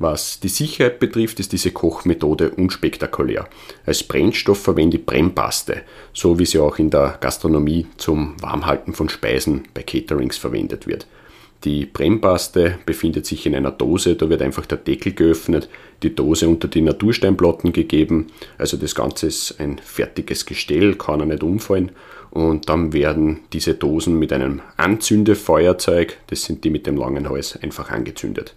Was 0.00 0.38
die 0.38 0.48
Sicherheit 0.48 1.00
betrifft, 1.00 1.40
ist 1.40 1.52
diese 1.52 1.72
Kochmethode 1.72 2.50
unspektakulär. 2.50 3.48
Als 3.84 4.04
Brennstoff 4.04 4.62
verwende 4.62 4.98
ich 4.98 5.04
Brennpaste, 5.04 5.82
so 6.12 6.38
wie 6.38 6.46
sie 6.46 6.60
auch 6.60 6.78
in 6.78 6.88
der 6.88 7.18
Gastronomie 7.20 7.88
zum 7.96 8.40
Warmhalten 8.40 8.94
von 8.94 9.08
Speisen 9.08 9.64
bei 9.74 9.82
Caterings 9.82 10.36
verwendet 10.36 10.86
wird. 10.86 11.08
Die 11.64 11.84
Brennpaste 11.84 12.78
befindet 12.86 13.26
sich 13.26 13.44
in 13.44 13.56
einer 13.56 13.72
Dose, 13.72 14.14
da 14.14 14.30
wird 14.30 14.40
einfach 14.40 14.66
der 14.66 14.78
Deckel 14.78 15.14
geöffnet, 15.14 15.68
die 16.04 16.14
Dose 16.14 16.48
unter 16.48 16.68
die 16.68 16.82
Natursteinplatten 16.82 17.72
gegeben, 17.72 18.28
also 18.56 18.76
das 18.76 18.94
Ganze 18.94 19.26
ist 19.26 19.58
ein 19.58 19.80
fertiges 19.82 20.46
Gestell, 20.46 20.94
kann 20.94 21.18
er 21.18 21.26
nicht 21.26 21.42
umfallen 21.42 21.90
und 22.30 22.68
dann 22.68 22.92
werden 22.92 23.40
diese 23.52 23.74
Dosen 23.74 24.16
mit 24.16 24.32
einem 24.32 24.60
Anzündefeuerzeug, 24.76 26.18
das 26.28 26.44
sind 26.44 26.62
die 26.62 26.70
mit 26.70 26.86
dem 26.86 26.96
langen 26.96 27.28
Hals, 27.28 27.58
einfach 27.60 27.90
angezündet. 27.90 28.54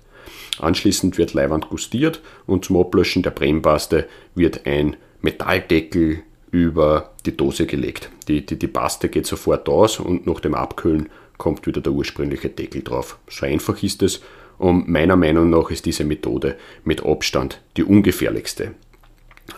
Anschließend 0.60 1.18
wird 1.18 1.34
Leiwand 1.34 1.70
gustiert 1.70 2.22
und 2.46 2.66
zum 2.66 2.78
Ablöschen 2.78 3.24
der 3.24 3.32
Brennpaste 3.32 4.08
wird 4.36 4.66
ein 4.66 4.96
Metalldeckel 5.22 6.24
über 6.52 7.12
die 7.26 7.36
Dose 7.36 7.66
gelegt. 7.66 8.10
Die, 8.28 8.46
die, 8.46 8.60
die 8.60 8.68
Paste 8.68 9.10
geht 9.10 9.26
sofort 9.26 9.70
aus 9.70 10.00
und 10.00 10.28
nach 10.28 10.40
dem 10.40 10.54
Abkühlen 10.54 11.10
kommt 11.38 11.66
wieder 11.66 11.82
der 11.82 11.94
ursprüngliche 11.94 12.50
Deckel 12.50 12.84
drauf. 12.84 13.18
So 13.30 13.46
einfach 13.46 13.82
ist 13.82 14.04
es 14.04 14.22
und 14.58 14.88
meiner 14.88 15.16
Meinung 15.16 15.50
nach 15.50 15.72
ist 15.72 15.86
diese 15.86 16.04
Methode 16.04 16.58
mit 16.84 17.04
Abstand 17.04 17.62
die 17.78 17.84
ungefährlichste. 17.84 18.76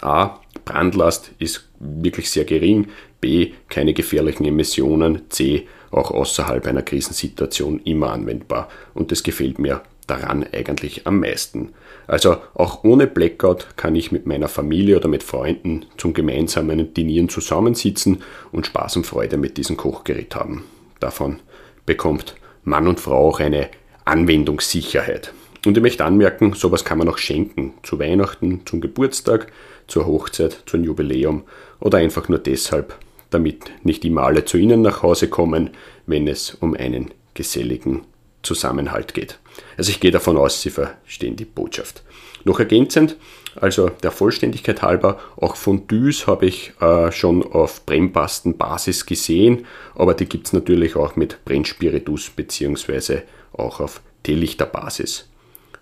A. 0.01 0.39
Brandlast 0.63 1.31
ist 1.39 1.67
wirklich 1.79 2.29
sehr 2.29 2.45
gering. 2.45 2.87
B. 3.19 3.51
Keine 3.67 3.93
gefährlichen 3.93 4.45
Emissionen. 4.45 5.23
C. 5.29 5.67
Auch 5.91 6.11
außerhalb 6.11 6.65
einer 6.67 6.83
Krisensituation 6.83 7.81
immer 7.83 8.11
anwendbar. 8.11 8.69
Und 8.93 9.11
das 9.11 9.23
gefällt 9.23 9.59
mir 9.59 9.81
daran 10.07 10.45
eigentlich 10.51 11.07
am 11.07 11.19
meisten. 11.19 11.73
Also 12.07 12.37
auch 12.53 12.83
ohne 12.83 13.07
Blackout 13.07 13.77
kann 13.77 13.95
ich 13.95 14.11
mit 14.11 14.25
meiner 14.25 14.47
Familie 14.47 14.97
oder 14.97 15.07
mit 15.07 15.23
Freunden 15.23 15.85
zum 15.97 16.13
gemeinsamen 16.13 16.93
Dinieren 16.93 17.29
zusammensitzen 17.29 18.21
und 18.51 18.67
Spaß 18.67 18.97
und 18.97 19.07
Freude 19.07 19.37
mit 19.37 19.57
diesem 19.57 19.77
Kochgerät 19.77 20.35
haben. 20.35 20.65
Davon 20.99 21.39
bekommt 21.85 22.35
Mann 22.63 22.87
und 22.87 22.99
Frau 22.99 23.29
auch 23.29 23.39
eine 23.39 23.69
Anwendungssicherheit. 24.05 25.33
Und 25.65 25.77
ich 25.77 25.83
möchte 25.83 26.03
anmerken, 26.03 26.53
sowas 26.53 26.83
kann 26.83 26.97
man 26.97 27.07
auch 27.07 27.17
schenken. 27.17 27.73
Zu 27.83 27.99
Weihnachten, 27.99 28.61
zum 28.65 28.81
Geburtstag, 28.81 29.51
zur 29.87 30.05
Hochzeit, 30.05 30.63
zum 30.65 30.83
Jubiläum 30.83 31.43
oder 31.79 31.99
einfach 31.99 32.27
nur 32.27 32.39
deshalb, 32.39 32.97
damit 33.29 33.71
nicht 33.83 34.03
immer 34.03 34.23
alle 34.23 34.45
zu 34.45 34.57
Ihnen 34.57 34.81
nach 34.81 35.03
Hause 35.03 35.29
kommen, 35.29 35.71
wenn 36.05 36.27
es 36.27 36.53
um 36.53 36.73
einen 36.73 37.11
geselligen 37.33 38.01
Zusammenhalt 38.41 39.13
geht. 39.13 39.39
Also 39.77 39.91
ich 39.91 39.99
gehe 39.99 40.11
davon 40.11 40.37
aus, 40.37 40.61
Sie 40.61 40.69
verstehen 40.69 41.35
die 41.35 41.45
Botschaft. 41.45 42.03
Noch 42.45 42.59
ergänzend, 42.59 43.15
also 43.55 43.89
der 43.89 44.11
Vollständigkeit 44.11 44.81
halber, 44.81 45.19
auch 45.37 45.55
Fondues 45.55 46.27
habe 46.27 46.45
ich 46.45 46.73
äh, 46.81 47.11
schon 47.11 47.43
auf 47.43 47.85
Brennpastenbasis 47.85 49.05
gesehen, 49.05 49.65
aber 49.95 50.13
die 50.13 50.25
gibt 50.25 50.47
es 50.47 50.53
natürlich 50.53 50.95
auch 50.95 51.15
mit 51.15 51.43
Brennspiritus 51.45 52.31
bzw. 52.31 53.21
auch 53.53 53.79
auf 53.79 54.01
Teelichterbasis. 54.23 55.29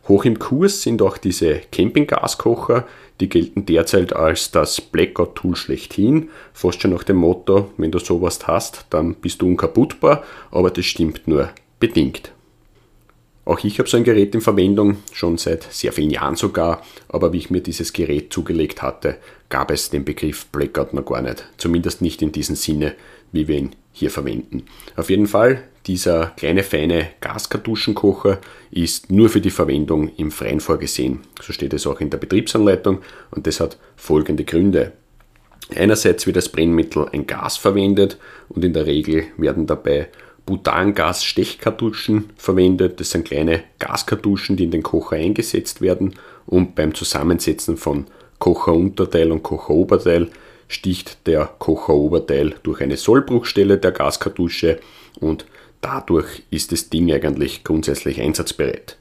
Hoch 0.08 0.26
im 0.26 0.40
Kurs 0.40 0.82
sind 0.82 1.02
auch 1.02 1.18
diese 1.18 1.62
Campinggaskocher, 1.72 2.88
die 3.20 3.30
gelten 3.30 3.66
derzeit 3.66 4.14
als 4.14 4.52
das 4.52 4.82
Blackout-Tool 4.82 5.56
schlechthin, 5.56 6.30
fast 6.54 6.82
schon 6.82 6.92
nach 6.92 7.04
dem 7.04 7.18
Motto, 7.18 7.72
wenn 7.78 7.92
du 7.92 8.00
sowas 8.00 8.48
hast, 8.48 8.86
dann 8.90 9.16
bist 9.16 9.42
du 9.42 9.48
unkaputtbar, 9.48 10.24
aber 10.50 10.72
das 10.72 10.86
stimmt 10.86 11.28
nur 11.28 11.50
bedingt. 11.80 12.32
Auch 13.44 13.64
ich 13.64 13.80
habe 13.80 13.90
so 13.90 13.98
ein 13.98 14.04
Gerät 14.04 14.36
in 14.36 14.42
Verwendung, 14.42 14.98
schon 15.12 15.38
seit 15.38 15.64
sehr 15.72 15.92
vielen 15.94 16.12
Jahren 16.12 16.36
sogar, 16.36 16.86
aber 17.10 17.34
wie 17.34 17.38
ich 17.38 17.50
mir 17.50 17.62
dieses 17.62 17.92
Gerät 17.92 18.32
zugelegt 18.32 18.82
hatte, 18.82 19.18
gab 19.50 19.72
es 19.72 19.90
den 19.90 20.06
Begriff 20.06 20.46
Blackout 20.48 20.94
noch 20.94 21.06
gar 21.06 21.22
nicht. 21.22 21.48
Zumindest 21.58 22.02
nicht 22.02 22.22
in 22.22 22.32
diesem 22.32 22.56
Sinne, 22.56 22.94
wie 23.32 23.48
wir 23.48 23.58
ihn 23.58 23.72
hier 23.94 24.12
verwenden. 24.12 24.66
Auf 24.96 25.10
jeden 25.10 25.28
Fall, 25.28 25.64
dieser 25.88 26.28
kleine 26.38 26.64
feine 26.64 27.10
Gaskartuschenkocher 27.20 28.40
ist 28.70 29.12
nur 29.12 29.30
für 29.30 29.42
die 29.42 29.50
Verwendung 29.50 30.10
im 30.18 30.32
Freien 30.32 30.60
vorgesehen. 30.60 31.22
So 31.42 31.52
steht 31.52 31.74
es 31.74 31.88
auch 31.88 32.00
in 32.00 32.12
der 32.12 32.20
Betriebsanleitung 32.20 33.00
und 33.32 33.48
das 33.48 33.60
hat 33.60 33.78
folgende 33.96 34.46
Gründe. 34.46 34.94
Einerseits 35.76 36.28
wird 36.28 36.38
als 36.38 36.50
Brennmittel 36.50 37.08
ein 37.12 37.26
Gas 37.26 37.58
verwendet 37.58 38.18
und 38.50 38.64
in 38.64 38.74
der 38.74 38.86
Regel 38.86 39.26
werden 39.38 39.68
dabei 39.68 40.10
Butangas-Stechkartuschen 40.46 42.30
verwendet. 42.36 43.00
Das 43.00 43.12
sind 43.12 43.26
kleine 43.26 43.64
Gaskartuschen, 43.80 44.58
die 44.58 44.66
in 44.66 44.72
den 44.72 44.84
Kocher 44.84 45.16
eingesetzt 45.16 45.82
werden 45.82 46.16
und 46.46 46.76
beim 46.76 46.94
Zusammensetzen 46.94 47.78
von 47.78 48.06
Kocherunterteil 48.40 49.32
und 49.32 49.44
Kocheroberteil 49.44 50.30
sticht 50.68 51.28
der 51.28 51.50
Kocheroberteil 51.60 52.56
durch 52.64 52.82
eine 52.82 52.98
Sollbruchstelle 52.98 53.78
der 53.78 53.92
Gaskartusche 53.92 54.80
und 55.20 55.46
dadurch 55.82 56.44
ist 56.50 56.72
das 56.72 56.90
Ding 56.90 57.12
eigentlich 57.12 57.64
grundsätzlich 57.64 58.22
einsatzbereit. 58.22 58.98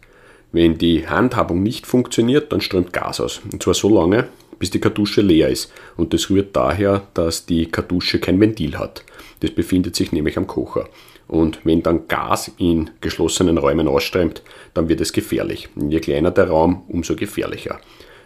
Wenn 0.52 0.78
die 0.78 1.06
Handhabung 1.06 1.62
nicht 1.62 1.86
funktioniert, 1.86 2.52
dann 2.52 2.60
strömt 2.60 2.92
Gas 2.92 3.20
aus. 3.20 3.40
Und 3.52 3.62
zwar 3.62 3.74
so 3.74 3.88
lange, 3.88 4.28
bis 4.58 4.70
die 4.70 4.80
Kartusche 4.80 5.20
leer 5.20 5.48
ist. 5.48 5.72
Und 5.96 6.12
das 6.12 6.28
rührt 6.28 6.56
daher, 6.56 7.06
dass 7.14 7.46
die 7.46 7.66
Kartusche 7.66 8.18
kein 8.18 8.40
Ventil 8.40 8.76
hat. 8.76 9.04
Das 9.40 9.52
befindet 9.52 9.94
sich 9.94 10.10
nämlich 10.10 10.36
am 10.36 10.48
Kocher. 10.48 10.88
Und 11.30 11.60
wenn 11.62 11.80
dann 11.80 12.08
Gas 12.08 12.50
in 12.58 12.90
geschlossenen 13.00 13.56
Räumen 13.56 13.86
ausströmt, 13.86 14.42
dann 14.74 14.88
wird 14.88 15.00
es 15.00 15.12
gefährlich. 15.12 15.68
Je 15.76 16.00
kleiner 16.00 16.32
der 16.32 16.48
Raum, 16.48 16.82
umso 16.88 17.14
gefährlicher. 17.14 17.78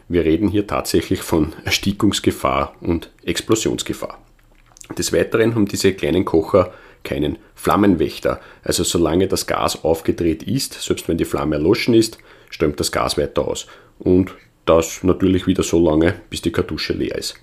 Wir 0.09 0.25
reden 0.25 0.49
hier 0.49 0.67
tatsächlich 0.67 1.21
von 1.21 1.53
Erstickungsgefahr 1.67 2.75
und 2.81 3.11
Explosionsgefahr. 3.23 4.19
Des 4.97 5.13
Weiteren 5.13 5.55
haben 5.55 5.67
diese 5.67 5.93
kleinen 5.93 6.25
Kocher 6.25 6.73
keinen 7.03 7.37
Flammenwächter. 7.55 8.41
Also 8.63 8.85
solange 8.85 9.29
das 9.29 9.47
Gas 9.47 9.85
aufgedreht 9.85 10.43
ist, 10.43 10.73
selbst 10.73 11.07
wenn 11.07 11.19
die 11.19 11.27
Flamme 11.27 11.57
erloschen 11.57 11.93
ist, 11.93 12.17
strömt 12.49 12.81
das 12.81 12.91
Gas 12.91 13.19
weiter 13.19 13.47
aus. 13.47 13.67
Und 13.99 14.35
das 14.65 15.03
natürlich 15.05 15.47
wieder 15.47 15.63
so 15.63 15.79
lange, 15.79 16.15
bis 16.31 16.41
die 16.41 16.53
Kartusche 16.53 16.95
leer 16.95 17.19
ist. 17.19 17.35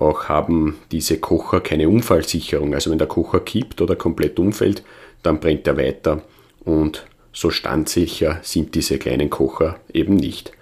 Auch 0.00 0.24
haben 0.30 0.78
diese 0.90 1.18
Kocher 1.18 1.60
keine 1.60 1.88
Unfallsicherung. 1.88 2.74
Also 2.74 2.90
wenn 2.90 2.98
der 2.98 3.06
Kocher 3.06 3.40
kippt 3.40 3.82
oder 3.82 3.96
komplett 3.96 4.38
umfällt, 4.38 4.82
dann 5.22 5.38
brennt 5.38 5.66
er 5.66 5.76
weiter 5.76 6.22
und 6.64 7.06
so 7.32 7.50
standsicher 7.50 8.40
sind 8.42 8.74
diese 8.74 8.98
kleinen 8.98 9.30
Kocher 9.30 9.78
eben 9.92 10.16
nicht. 10.16 10.52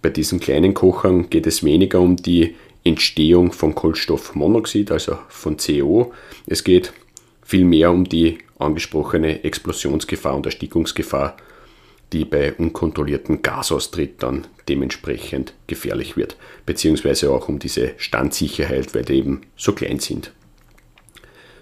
Bei 0.00 0.10
diesen 0.10 0.38
kleinen 0.38 0.74
Kochern 0.74 1.28
geht 1.28 1.46
es 1.46 1.64
weniger 1.64 2.00
um 2.00 2.16
die 2.16 2.54
Entstehung 2.84 3.52
von 3.52 3.74
Kohlenstoffmonoxid, 3.74 4.92
also 4.92 5.18
von 5.28 5.56
CO. 5.56 6.12
Es 6.46 6.62
geht 6.62 6.92
vielmehr 7.42 7.90
um 7.90 8.04
die 8.04 8.38
angesprochene 8.58 9.42
Explosionsgefahr 9.42 10.36
und 10.36 10.46
Erstickungsgefahr 10.46 11.36
die 12.14 12.24
bei 12.24 12.54
unkontrolliertem 12.54 13.42
Gasaustritt 13.42 14.22
dann 14.22 14.46
dementsprechend 14.68 15.52
gefährlich 15.66 16.16
wird, 16.16 16.36
beziehungsweise 16.64 17.30
auch 17.30 17.48
um 17.48 17.58
diese 17.58 17.90
Standsicherheit, 17.96 18.94
weil 18.94 19.04
die 19.04 19.14
eben 19.14 19.42
so 19.56 19.72
klein 19.72 19.98
sind. 19.98 20.32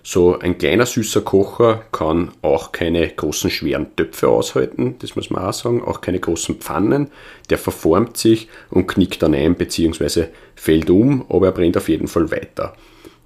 So 0.04 0.38
ein 0.38 0.58
kleiner 0.58 0.84
süßer 0.84 1.22
Kocher 1.22 1.84
kann 1.92 2.32
auch 2.42 2.72
keine 2.72 3.08
großen 3.08 3.50
schweren 3.50 3.94
Töpfe 3.96 4.28
aushalten, 4.28 4.96
das 4.98 5.16
muss 5.16 5.30
man 5.30 5.44
auch 5.44 5.52
sagen, 5.52 5.82
auch 5.82 6.00
keine 6.00 6.18
großen 6.18 6.56
Pfannen. 6.56 7.08
Der 7.50 7.58
verformt 7.58 8.16
sich 8.16 8.48
und 8.70 8.88
knickt 8.88 9.22
dann 9.22 9.34
ein 9.34 9.54
bzw. 9.54 10.26
fällt 10.54 10.90
um, 10.90 11.24
aber 11.28 11.46
er 11.46 11.52
brennt 11.52 11.76
auf 11.76 11.88
jeden 11.88 12.08
Fall 12.08 12.30
weiter. 12.30 12.74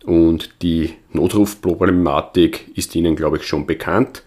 Und 0.04 0.62
die 0.62 0.94
Notrufproblematik 1.12 2.76
ist 2.76 2.94
Ihnen, 2.94 3.16
glaube 3.16 3.38
ich, 3.38 3.44
schon 3.44 3.66
bekannt. 3.66 4.22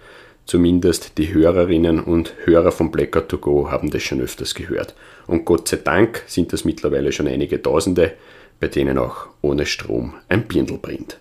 Zumindest 0.50 1.20
die 1.20 1.32
Hörerinnen 1.32 2.00
und 2.00 2.34
Hörer 2.46 2.72
von 2.72 2.90
Blackout 2.90 3.30
to 3.30 3.38
Go 3.38 3.70
haben 3.70 3.92
das 3.92 4.02
schon 4.02 4.20
öfters 4.20 4.56
gehört. 4.56 4.96
Und 5.28 5.46
Gott 5.46 5.68
sei 5.68 5.78
Dank 5.78 6.24
sind 6.26 6.52
das 6.54 6.66
mittlerweile 6.66 7.12
schon 7.12 7.28
einige 7.28 7.62
Tausende, 7.62 8.14
bei 8.60 8.68
denen 8.68 8.98
auch 8.98 9.28
ohne 9.44 9.68
Strom 9.68 10.16
ein 10.28 10.48
Birndl 10.48 10.80
brennt. 10.80 11.20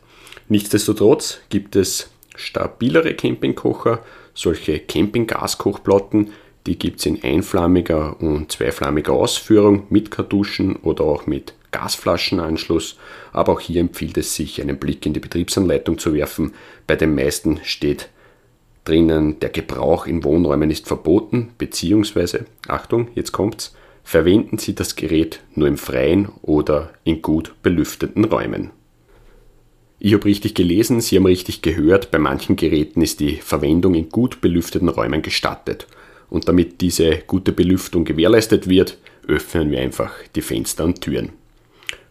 Nichtsdestotrotz 0.49 1.41
gibt 1.51 1.77
es 1.77 2.11
stabilere 2.37 3.13
Campingkocher, 3.13 4.03
solche 4.33 4.79
Campinggaskochplatten, 4.79 6.31
die 6.67 6.79
gibt 6.79 7.01
es 7.01 7.05
in 7.05 7.23
einflammiger 7.23 8.19
und 8.23 8.51
zweiflammiger 8.51 9.13
Ausführung 9.13 9.83
mit 9.91 10.11
Kartuschen 10.11 10.77
oder 10.77 11.05
auch 11.05 11.27
mit 11.27 11.53
Gasflaschenanschluss. 11.71 12.97
Aber 13.35 13.53
auch 13.53 13.61
hier 13.61 13.83
empfiehlt 13.83 14.17
es 14.17 14.35
sich, 14.35 14.63
einen 14.63 14.79
Blick 14.79 15.05
in 15.05 15.13
die 15.13 15.21
Betriebsanleitung 15.21 15.99
zu 15.99 16.15
werfen. 16.15 16.55
Bei 16.87 16.97
den 16.97 17.15
meisten 17.15 17.61
steht 17.63 18.09
drinnen, 18.89 19.39
der 19.41 19.51
Gebrauch 19.51 20.07
in 20.07 20.25
Wohnräumen 20.25 20.71
ist 20.71 20.87
verboten, 20.87 21.51
beziehungsweise, 21.59 22.47
Achtung, 22.67 23.09
jetzt 23.15 23.33
kommt's, 23.33 23.75
verwenden 24.03 24.59
Sie 24.59 24.75
das 24.75 24.97
Gerät 24.97 25.41
nur 25.55 25.69
im 25.69 25.77
Freien 25.77 26.29
oder 26.43 26.91
in 27.05 27.21
gut 27.21 27.55
belüfteten 27.63 28.25
Räumen. 28.25 28.71
Ich 29.99 30.15
habe 30.15 30.25
richtig 30.25 30.55
gelesen, 30.55 31.01
Sie 31.01 31.17
haben 31.17 31.27
richtig 31.27 31.61
gehört, 31.61 32.11
bei 32.11 32.19
manchen 32.19 32.57
Geräten 32.57 33.03
ist 33.03 33.21
die 33.21 33.37
Verwendung 33.37 33.95
in 33.95 34.09
gut 34.09 34.41
belüfteten 34.41 34.89
Räumen 34.89 35.23
gestattet. 35.23 35.87
Und 36.31 36.49
damit 36.49 36.81
diese 36.81 37.19
gute 37.27 37.53
Belüftung 37.53 38.05
gewährleistet 38.05 38.69
wird, 38.69 38.99
öffnen 39.27 39.71
wir 39.71 39.81
einfach 39.81 40.13
die 40.35 40.43
Fenster 40.43 40.85
und 40.85 41.01
Türen. 41.01 41.33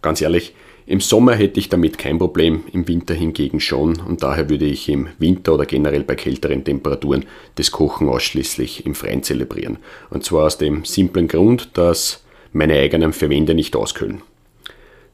Ganz 0.02 0.22
ehrlich, 0.22 0.54
im 0.88 1.02
Sommer 1.02 1.36
hätte 1.36 1.60
ich 1.60 1.68
damit 1.68 1.98
kein 1.98 2.18
Problem, 2.18 2.64
im 2.72 2.88
Winter 2.88 3.14
hingegen 3.14 3.60
schon 3.60 4.00
und 4.00 4.24
daher 4.24 4.50
würde 4.50 4.64
ich 4.64 4.88
im 4.88 5.10
Winter 5.20 5.54
oder 5.54 5.66
generell 5.66 6.06
bei 6.06 6.16
kälteren 6.16 6.64
Temperaturen 6.64 7.26
das 7.56 7.72
Kochen 7.72 8.08
ausschließlich 8.08 8.86
im 8.86 8.96
Freien 8.96 9.22
zelebrieren. 9.22 9.80
Und 10.10 10.24
zwar 10.24 10.46
aus 10.46 10.58
dem 10.58 10.86
simplen 10.86 11.28
Grund, 11.28 11.72
dass 11.74 12.24
meine 12.54 12.80
eigenen 12.80 13.12
Verwände 13.12 13.54
nicht 13.54 13.76
auskühlen. 13.76 14.22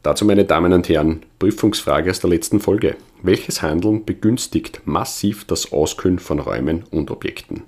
Dazu, 0.03 0.25
meine 0.25 0.45
Damen 0.45 0.73
und 0.73 0.89
Herren, 0.89 1.23
Prüfungsfrage 1.39 2.12
aus 2.12 2.19
der 2.19 2.29
letzten 2.29 2.59
Folge. 2.59 2.95
Welches 3.23 3.63
Handeln 3.63 4.05
begünstigt 4.05 4.81
massiv 4.86 5.45
das 5.45 5.71
Auskühlen 5.71 6.19
von 6.19 6.39
Räumen 6.39 6.83
und 6.91 7.09
Objekten? 7.09 7.63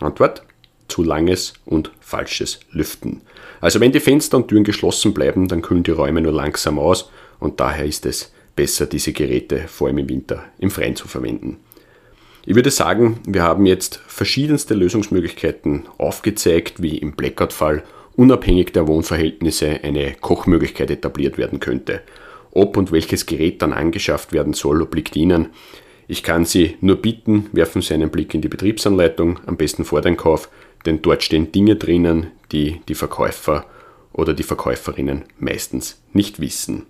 Antwort? 0.00 0.42
Zu 0.88 1.02
langes 1.02 1.54
und 1.64 1.90
falsches 2.00 2.60
Lüften. 2.70 3.22
Also 3.60 3.80
wenn 3.80 3.92
die 3.92 4.00
Fenster 4.00 4.36
und 4.36 4.48
Türen 4.48 4.64
geschlossen 4.64 5.14
bleiben, 5.14 5.48
dann 5.48 5.62
kühlen 5.62 5.82
die 5.82 5.90
Räume 5.90 6.20
nur 6.20 6.32
langsam 6.32 6.78
aus 6.78 7.10
und 7.38 7.60
daher 7.60 7.84
ist 7.84 8.06
es 8.06 8.32
besser, 8.56 8.86
diese 8.86 9.12
Geräte 9.12 9.68
vor 9.68 9.88
allem 9.88 9.98
im 9.98 10.08
Winter 10.08 10.44
im 10.58 10.70
Freien 10.70 10.96
zu 10.96 11.08
verwenden. 11.08 11.58
Ich 12.44 12.56
würde 12.56 12.72
sagen, 12.72 13.20
wir 13.26 13.42
haben 13.42 13.66
jetzt 13.66 14.00
verschiedenste 14.06 14.74
Lösungsmöglichkeiten 14.74 15.84
aufgezeigt, 15.96 16.82
wie 16.82 16.98
im 16.98 17.12
Blackout-Fall 17.12 17.84
unabhängig 18.16 18.72
der 18.72 18.88
Wohnverhältnisse 18.88 19.80
eine 19.82 20.14
Kochmöglichkeit 20.14 20.90
etabliert 20.90 21.38
werden 21.38 21.60
könnte. 21.60 22.00
Ob 22.50 22.76
und 22.76 22.92
welches 22.92 23.26
Gerät 23.26 23.62
dann 23.62 23.72
angeschafft 23.72 24.32
werden 24.32 24.54
soll, 24.54 24.82
obliegt 24.82 25.16
Ihnen. 25.16 25.50
Ich 26.08 26.22
kann 26.22 26.44
Sie 26.44 26.76
nur 26.80 26.96
bitten, 26.96 27.48
werfen 27.52 27.80
Sie 27.80 27.94
einen 27.94 28.10
Blick 28.10 28.34
in 28.34 28.42
die 28.42 28.48
Betriebsanleitung, 28.48 29.38
am 29.46 29.56
besten 29.56 29.84
vor 29.84 30.02
den 30.02 30.16
Kauf, 30.16 30.50
denn 30.86 31.02
dort 31.02 31.22
stehen 31.22 31.52
Dinge 31.52 31.76
drinnen, 31.76 32.28
die 32.50 32.80
die 32.88 32.94
Verkäufer 32.94 33.66
oder 34.12 34.34
die 34.34 34.42
Verkäuferinnen 34.42 35.24
meistens 35.38 36.02
nicht 36.12 36.40
wissen. 36.40 36.86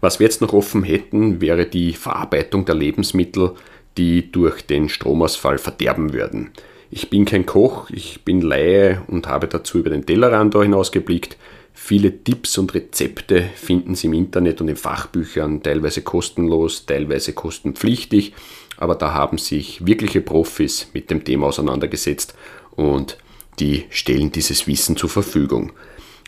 Was 0.00 0.18
wir 0.18 0.26
jetzt 0.26 0.40
noch 0.40 0.52
offen 0.52 0.82
hätten, 0.82 1.40
wäre 1.40 1.64
die 1.66 1.92
Verarbeitung 1.92 2.64
der 2.64 2.74
Lebensmittel, 2.74 3.52
die 3.96 4.32
durch 4.32 4.62
den 4.62 4.88
Stromausfall 4.88 5.58
verderben 5.58 6.12
würden. 6.12 6.50
Ich 6.90 7.08
bin 7.08 7.24
kein 7.24 7.46
Koch, 7.46 7.88
ich 7.90 8.24
bin 8.24 8.40
Laie 8.40 9.02
und 9.06 9.28
habe 9.28 9.46
dazu 9.46 9.78
über 9.78 9.90
den 9.90 10.04
Tellerrand 10.04 10.54
hinausgeblickt. 10.54 11.36
Viele 11.72 12.22
Tipps 12.22 12.58
und 12.58 12.74
Rezepte 12.74 13.44
finden 13.54 13.94
Sie 13.94 14.08
im 14.08 14.12
Internet 14.12 14.60
und 14.60 14.68
in 14.68 14.76
Fachbüchern, 14.76 15.62
teilweise 15.62 16.02
kostenlos, 16.02 16.84
teilweise 16.84 17.32
kostenpflichtig, 17.32 18.34
aber 18.76 18.94
da 18.94 19.14
haben 19.14 19.38
sich 19.38 19.86
wirkliche 19.86 20.20
Profis 20.20 20.88
mit 20.92 21.10
dem 21.10 21.24
Thema 21.24 21.46
auseinandergesetzt 21.46 22.34
und 22.76 23.18
die 23.58 23.84
stellen 23.90 24.32
dieses 24.32 24.66
Wissen 24.66 24.96
zur 24.96 25.10
Verfügung. 25.10 25.72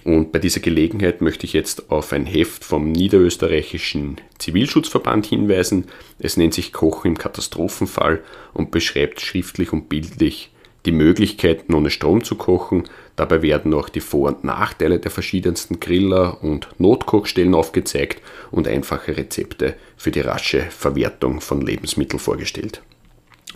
Und 0.04 0.32
bei 0.32 0.38
dieser 0.38 0.60
Gelegenheit 0.60 1.22
möchte 1.22 1.46
ich 1.46 1.54
jetzt 1.54 1.90
auf 1.90 2.12
ein 2.12 2.26
Heft 2.26 2.62
vom 2.62 2.92
Niederösterreichischen 2.92 4.20
Zivilschutzverband 4.38 5.24
hinweisen. 5.24 5.86
Es 6.18 6.36
nennt 6.36 6.52
sich 6.52 6.74
Kochen 6.74 7.12
im 7.12 7.18
Katastrophenfall 7.18 8.22
und 8.52 8.70
beschreibt 8.70 9.22
schriftlich 9.22 9.72
und 9.72 9.88
bildlich 9.88 10.50
die 10.84 10.92
Möglichkeiten 10.92 11.72
ohne 11.72 11.88
Strom 11.88 12.22
zu 12.22 12.34
kochen. 12.34 12.84
Dabei 13.16 13.40
werden 13.40 13.72
auch 13.72 13.88
die 13.88 14.00
Vor- 14.00 14.28
und 14.28 14.44
Nachteile 14.44 14.98
der 14.98 15.10
verschiedensten 15.10 15.80
Griller 15.80 16.42
und 16.42 16.68
Notkochstellen 16.78 17.54
aufgezeigt 17.54 18.20
und 18.50 18.68
einfache 18.68 19.16
Rezepte 19.16 19.74
für 19.96 20.10
die 20.10 20.20
rasche 20.20 20.60
Verwertung 20.70 21.40
von 21.40 21.62
Lebensmitteln 21.62 22.18
vorgestellt. 22.18 22.82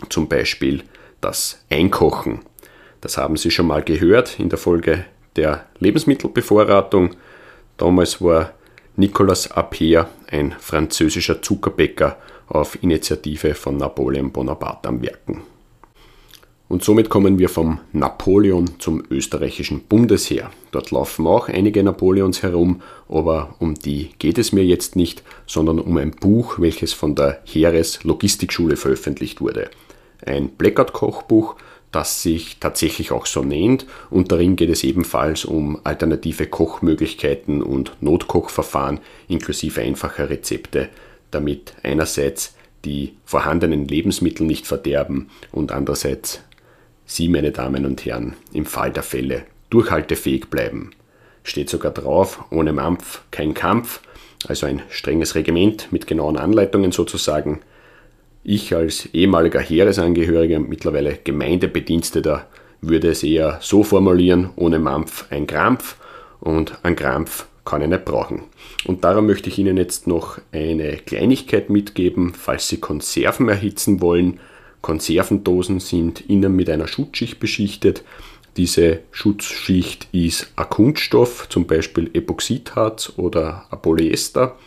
Zum 0.09 0.27
Beispiel 0.27 0.83
das 1.21 1.63
Einkochen. 1.69 2.39
Das 3.01 3.17
haben 3.17 3.37
Sie 3.37 3.51
schon 3.51 3.67
mal 3.67 3.81
gehört 3.81 4.39
in 4.39 4.49
der 4.49 4.59
Folge 4.59 5.05
der 5.35 5.65
Lebensmittelbevorratung. 5.79 7.11
Damals 7.77 8.21
war 8.21 8.51
Nicolas 8.95 9.51
Appert, 9.51 10.07
ein 10.29 10.53
französischer 10.59 11.41
Zuckerbäcker, 11.41 12.17
auf 12.47 12.81
Initiative 12.83 13.53
von 13.53 13.77
Napoleon 13.77 14.31
Bonaparte 14.31 14.89
am 14.89 15.01
Werken. 15.01 15.43
Und 16.67 16.83
somit 16.83 17.09
kommen 17.09 17.39
wir 17.39 17.49
vom 17.49 17.79
Napoleon 17.93 18.79
zum 18.79 19.03
österreichischen 19.09 19.81
Bundesheer. 19.81 20.51
Dort 20.71 20.91
laufen 20.91 21.25
auch 21.25 21.47
einige 21.47 21.83
Napoleons 21.83 22.43
herum, 22.43 22.81
aber 23.07 23.55
um 23.59 23.73
die 23.73 24.11
geht 24.19 24.37
es 24.37 24.51
mir 24.51 24.63
jetzt 24.63 24.95
nicht, 24.95 25.23
sondern 25.47 25.79
um 25.79 25.97
ein 25.97 26.11
Buch, 26.11 26.59
welches 26.59 26.93
von 26.93 27.15
der 27.15 27.41
Heereslogistikschule 27.45 28.75
veröffentlicht 28.75 29.41
wurde. 29.41 29.71
Ein 30.23 30.49
Blackout-Kochbuch, 30.49 31.55
das 31.91 32.21
sich 32.21 32.57
tatsächlich 32.59 33.11
auch 33.11 33.25
so 33.25 33.43
nennt 33.43 33.85
und 34.09 34.31
darin 34.31 34.55
geht 34.55 34.69
es 34.69 34.83
ebenfalls 34.83 35.45
um 35.45 35.79
alternative 35.83 36.45
Kochmöglichkeiten 36.45 37.63
und 37.63 37.93
Notkochverfahren 38.01 38.99
inklusive 39.27 39.81
einfacher 39.81 40.29
Rezepte, 40.29 40.89
damit 41.31 41.73
einerseits 41.83 42.55
die 42.85 43.13
vorhandenen 43.25 43.87
Lebensmittel 43.87 44.45
nicht 44.45 44.67
verderben 44.67 45.29
und 45.51 45.71
andererseits 45.71 46.41
Sie, 47.11 47.27
meine 47.27 47.51
Damen 47.51 47.87
und 47.87 48.05
Herren, 48.05 48.35
im 48.53 48.67
Fall 48.67 48.91
der 48.91 49.01
Fälle 49.01 49.45
durchhaltefähig 49.71 50.51
bleiben. 50.51 50.91
Steht 51.41 51.67
sogar 51.67 51.91
drauf, 51.91 52.43
ohne 52.51 52.71
Mampf 52.71 53.23
kein 53.31 53.55
Kampf, 53.55 54.01
also 54.47 54.67
ein 54.67 54.83
strenges 54.89 55.33
Regiment 55.33 55.91
mit 55.91 56.05
genauen 56.05 56.37
Anleitungen 56.37 56.91
sozusagen. 56.91 57.61
Ich 58.43 58.73
als 58.73 59.07
ehemaliger 59.13 59.59
Heeresangehöriger 59.59 60.57
und 60.57 60.69
mittlerweile 60.69 61.19
Gemeindebediensteter 61.23 62.47
würde 62.81 63.09
es 63.09 63.23
eher 63.23 63.59
so 63.61 63.83
formulieren, 63.83 64.51
ohne 64.55 64.79
Mampf 64.79 65.25
ein 65.29 65.45
Krampf 65.45 65.97
und 66.39 66.77
ein 66.83 66.95
Krampf 66.95 67.45
kann 67.65 67.81
ich 67.81 67.89
nicht 67.89 68.05
brauchen. 68.05 68.43
Und 68.85 69.03
darum 69.03 69.27
möchte 69.27 69.49
ich 69.49 69.59
Ihnen 69.59 69.77
jetzt 69.77 70.07
noch 70.07 70.39
eine 70.51 70.97
Kleinigkeit 70.97 71.69
mitgeben, 71.69 72.33
falls 72.33 72.69
Sie 72.69 72.77
Konserven 72.77 73.49
erhitzen 73.49 74.01
wollen 74.01 74.39
Konservendosen 74.81 75.79
sind 75.79 76.21
innen 76.29 76.55
mit 76.55 76.69
einer 76.69 76.87
Schutzschicht 76.87 77.39
beschichtet. 77.39 78.03
Diese 78.57 78.99
Schutzschicht 79.11 80.07
ist 80.11 80.51
ein 80.55 80.69
Kunststoff, 80.69 81.47
zum 81.49 81.67
Beispiel 81.67 82.09
Epoxidharz 82.13 83.13
oder 83.17 83.65
ein 83.71 83.81
Polyester. 83.81 84.57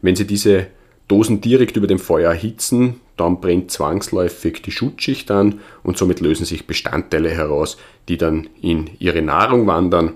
Wenn 0.00 0.16
Sie 0.16 0.26
diese 0.26 0.66
Dosen 1.12 1.42
direkt 1.42 1.76
über 1.76 1.86
dem 1.86 1.98
Feuer 1.98 2.30
erhitzen, 2.30 2.98
dann 3.18 3.42
brennt 3.42 3.70
zwangsläufig 3.70 4.62
die 4.62 4.70
Schutzschicht 4.70 5.30
an 5.30 5.60
und 5.82 5.98
somit 5.98 6.20
lösen 6.20 6.46
sich 6.46 6.66
Bestandteile 6.66 7.28
heraus, 7.28 7.76
die 8.08 8.16
dann 8.16 8.48
in 8.62 8.88
Ihre 8.98 9.20
Nahrung 9.20 9.66
wandern 9.66 10.14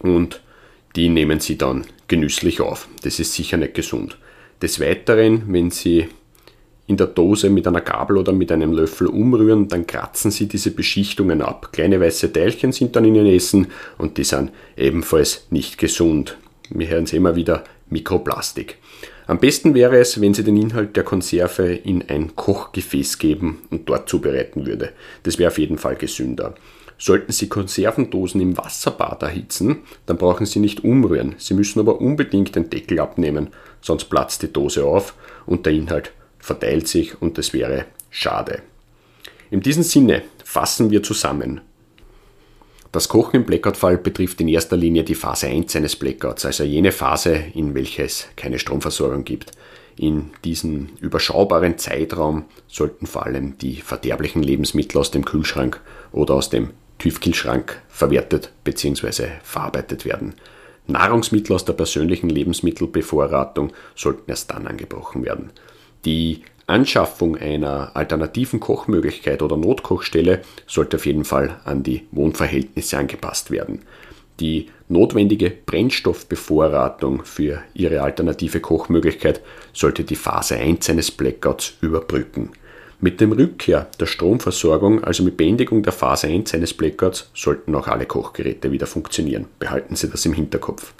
und 0.00 0.42
die 0.96 1.10
nehmen 1.10 1.38
Sie 1.38 1.56
dann 1.56 1.86
genüsslich 2.08 2.60
auf. 2.60 2.88
Das 3.02 3.20
ist 3.20 3.34
sicher 3.34 3.56
nicht 3.56 3.74
gesund. 3.74 4.18
Des 4.60 4.80
Weiteren, 4.80 5.44
wenn 5.46 5.70
Sie 5.70 6.08
in 6.88 6.96
der 6.96 7.06
Dose 7.06 7.48
mit 7.48 7.68
einer 7.68 7.80
Gabel 7.80 8.16
oder 8.16 8.32
mit 8.32 8.50
einem 8.50 8.72
Löffel 8.72 9.06
umrühren, 9.06 9.68
dann 9.68 9.86
kratzen 9.86 10.32
sie 10.32 10.48
diese 10.48 10.72
Beschichtungen 10.72 11.40
ab. 11.40 11.70
Kleine 11.72 12.00
weiße 12.00 12.32
Teilchen 12.32 12.72
sind 12.72 12.96
dann 12.96 13.04
in 13.04 13.14
ihren 13.14 13.26
Essen 13.26 13.68
und 13.96 14.18
die 14.18 14.24
sind 14.24 14.50
ebenfalls 14.76 15.46
nicht 15.50 15.78
gesund. 15.78 16.36
Wir 16.70 16.88
hören 16.88 17.04
es 17.04 17.12
immer 17.12 17.36
wieder 17.36 17.62
Mikroplastik. 17.90 18.78
Am 19.28 19.40
besten 19.40 19.74
wäre 19.74 19.98
es, 19.98 20.20
wenn 20.20 20.34
Sie 20.34 20.44
den 20.44 20.56
Inhalt 20.56 20.96
der 20.96 21.02
Konserve 21.02 21.74
in 21.74 22.08
ein 22.08 22.36
Kochgefäß 22.36 23.18
geben 23.18 23.62
und 23.70 23.88
dort 23.88 24.08
zubereiten 24.08 24.66
würde. 24.66 24.92
Das 25.24 25.38
wäre 25.38 25.50
auf 25.50 25.58
jeden 25.58 25.78
Fall 25.78 25.96
gesünder. 25.96 26.54
Sollten 26.96 27.32
Sie 27.32 27.48
Konservendosen 27.48 28.40
im 28.40 28.56
Wasserbad 28.56 29.22
erhitzen, 29.22 29.78
dann 30.06 30.16
brauchen 30.16 30.46
Sie 30.46 30.60
nicht 30.60 30.84
umrühren. 30.84 31.34
Sie 31.38 31.54
müssen 31.54 31.80
aber 31.80 32.00
unbedingt 32.00 32.54
den 32.54 32.70
Deckel 32.70 33.00
abnehmen, 33.00 33.48
sonst 33.80 34.04
platzt 34.04 34.42
die 34.42 34.52
Dose 34.52 34.84
auf 34.84 35.14
und 35.44 35.66
der 35.66 35.72
Inhalt 35.72 36.12
verteilt 36.38 36.86
sich 36.86 37.20
und 37.20 37.36
das 37.36 37.52
wäre 37.52 37.86
schade. 38.10 38.62
In 39.50 39.60
diesem 39.60 39.82
Sinne 39.82 40.22
fassen 40.44 40.90
wir 40.90 41.02
zusammen. 41.02 41.60
Das 42.96 43.08
Kochen 43.08 43.36
im 43.36 43.44
Blackout-Fall 43.44 43.98
betrifft 43.98 44.40
in 44.40 44.48
erster 44.48 44.74
Linie 44.74 45.04
die 45.04 45.14
Phase 45.14 45.48
1 45.48 45.76
eines 45.76 45.96
Blackouts, 45.96 46.46
also 46.46 46.64
jene 46.64 46.92
Phase, 46.92 47.34
in 47.52 47.74
welcher 47.74 48.04
es 48.04 48.26
keine 48.36 48.58
Stromversorgung 48.58 49.22
gibt. 49.22 49.50
In 49.98 50.30
diesem 50.44 50.88
überschaubaren 50.98 51.76
Zeitraum 51.76 52.46
sollten 52.68 53.04
vor 53.04 53.26
allem 53.26 53.58
die 53.58 53.82
verderblichen 53.82 54.42
Lebensmittel 54.42 54.98
aus 54.98 55.10
dem 55.10 55.26
Kühlschrank 55.26 55.78
oder 56.10 56.36
aus 56.36 56.48
dem 56.48 56.70
Tiefkühlschrank 56.98 57.82
verwertet 57.90 58.52
bzw. 58.64 59.26
verarbeitet 59.42 60.06
werden. 60.06 60.32
Nahrungsmittel 60.86 61.54
aus 61.54 61.66
der 61.66 61.74
persönlichen 61.74 62.30
Lebensmittelbevorratung 62.30 63.74
sollten 63.94 64.30
erst 64.30 64.52
dann 64.52 64.66
angebrochen 64.66 65.22
werden. 65.22 65.50
Die 66.06 66.44
Anschaffung 66.66 67.36
einer 67.36 67.92
alternativen 67.94 68.58
Kochmöglichkeit 68.58 69.40
oder 69.40 69.56
Notkochstelle 69.56 70.42
sollte 70.66 70.96
auf 70.96 71.06
jeden 71.06 71.24
Fall 71.24 71.60
an 71.64 71.84
die 71.84 72.06
Wohnverhältnisse 72.10 72.98
angepasst 72.98 73.52
werden. 73.52 73.82
Die 74.40 74.66
notwendige 74.88 75.50
Brennstoffbevorratung 75.50 77.24
für 77.24 77.62
Ihre 77.72 78.02
alternative 78.02 78.60
Kochmöglichkeit 78.60 79.40
sollte 79.72 80.04
die 80.04 80.16
Phase 80.16 80.56
1 80.56 80.90
eines 80.90 81.10
Blackouts 81.10 81.74
überbrücken. 81.80 82.50
Mit 83.00 83.20
dem 83.20 83.32
Rückkehr 83.32 83.88
der 84.00 84.06
Stromversorgung, 84.06 85.04
also 85.04 85.22
mit 85.22 85.36
Beendigung 85.36 85.82
der 85.82 85.92
Phase 85.92 86.26
1 86.26 86.52
eines 86.54 86.74
Blackouts, 86.74 87.30
sollten 87.34 87.74
auch 87.74 87.86
alle 87.86 88.06
Kochgeräte 88.06 88.72
wieder 88.72 88.86
funktionieren. 88.86 89.46
Behalten 89.58 89.96
Sie 89.96 90.08
das 90.08 90.26
im 90.26 90.32
Hinterkopf. 90.32 90.92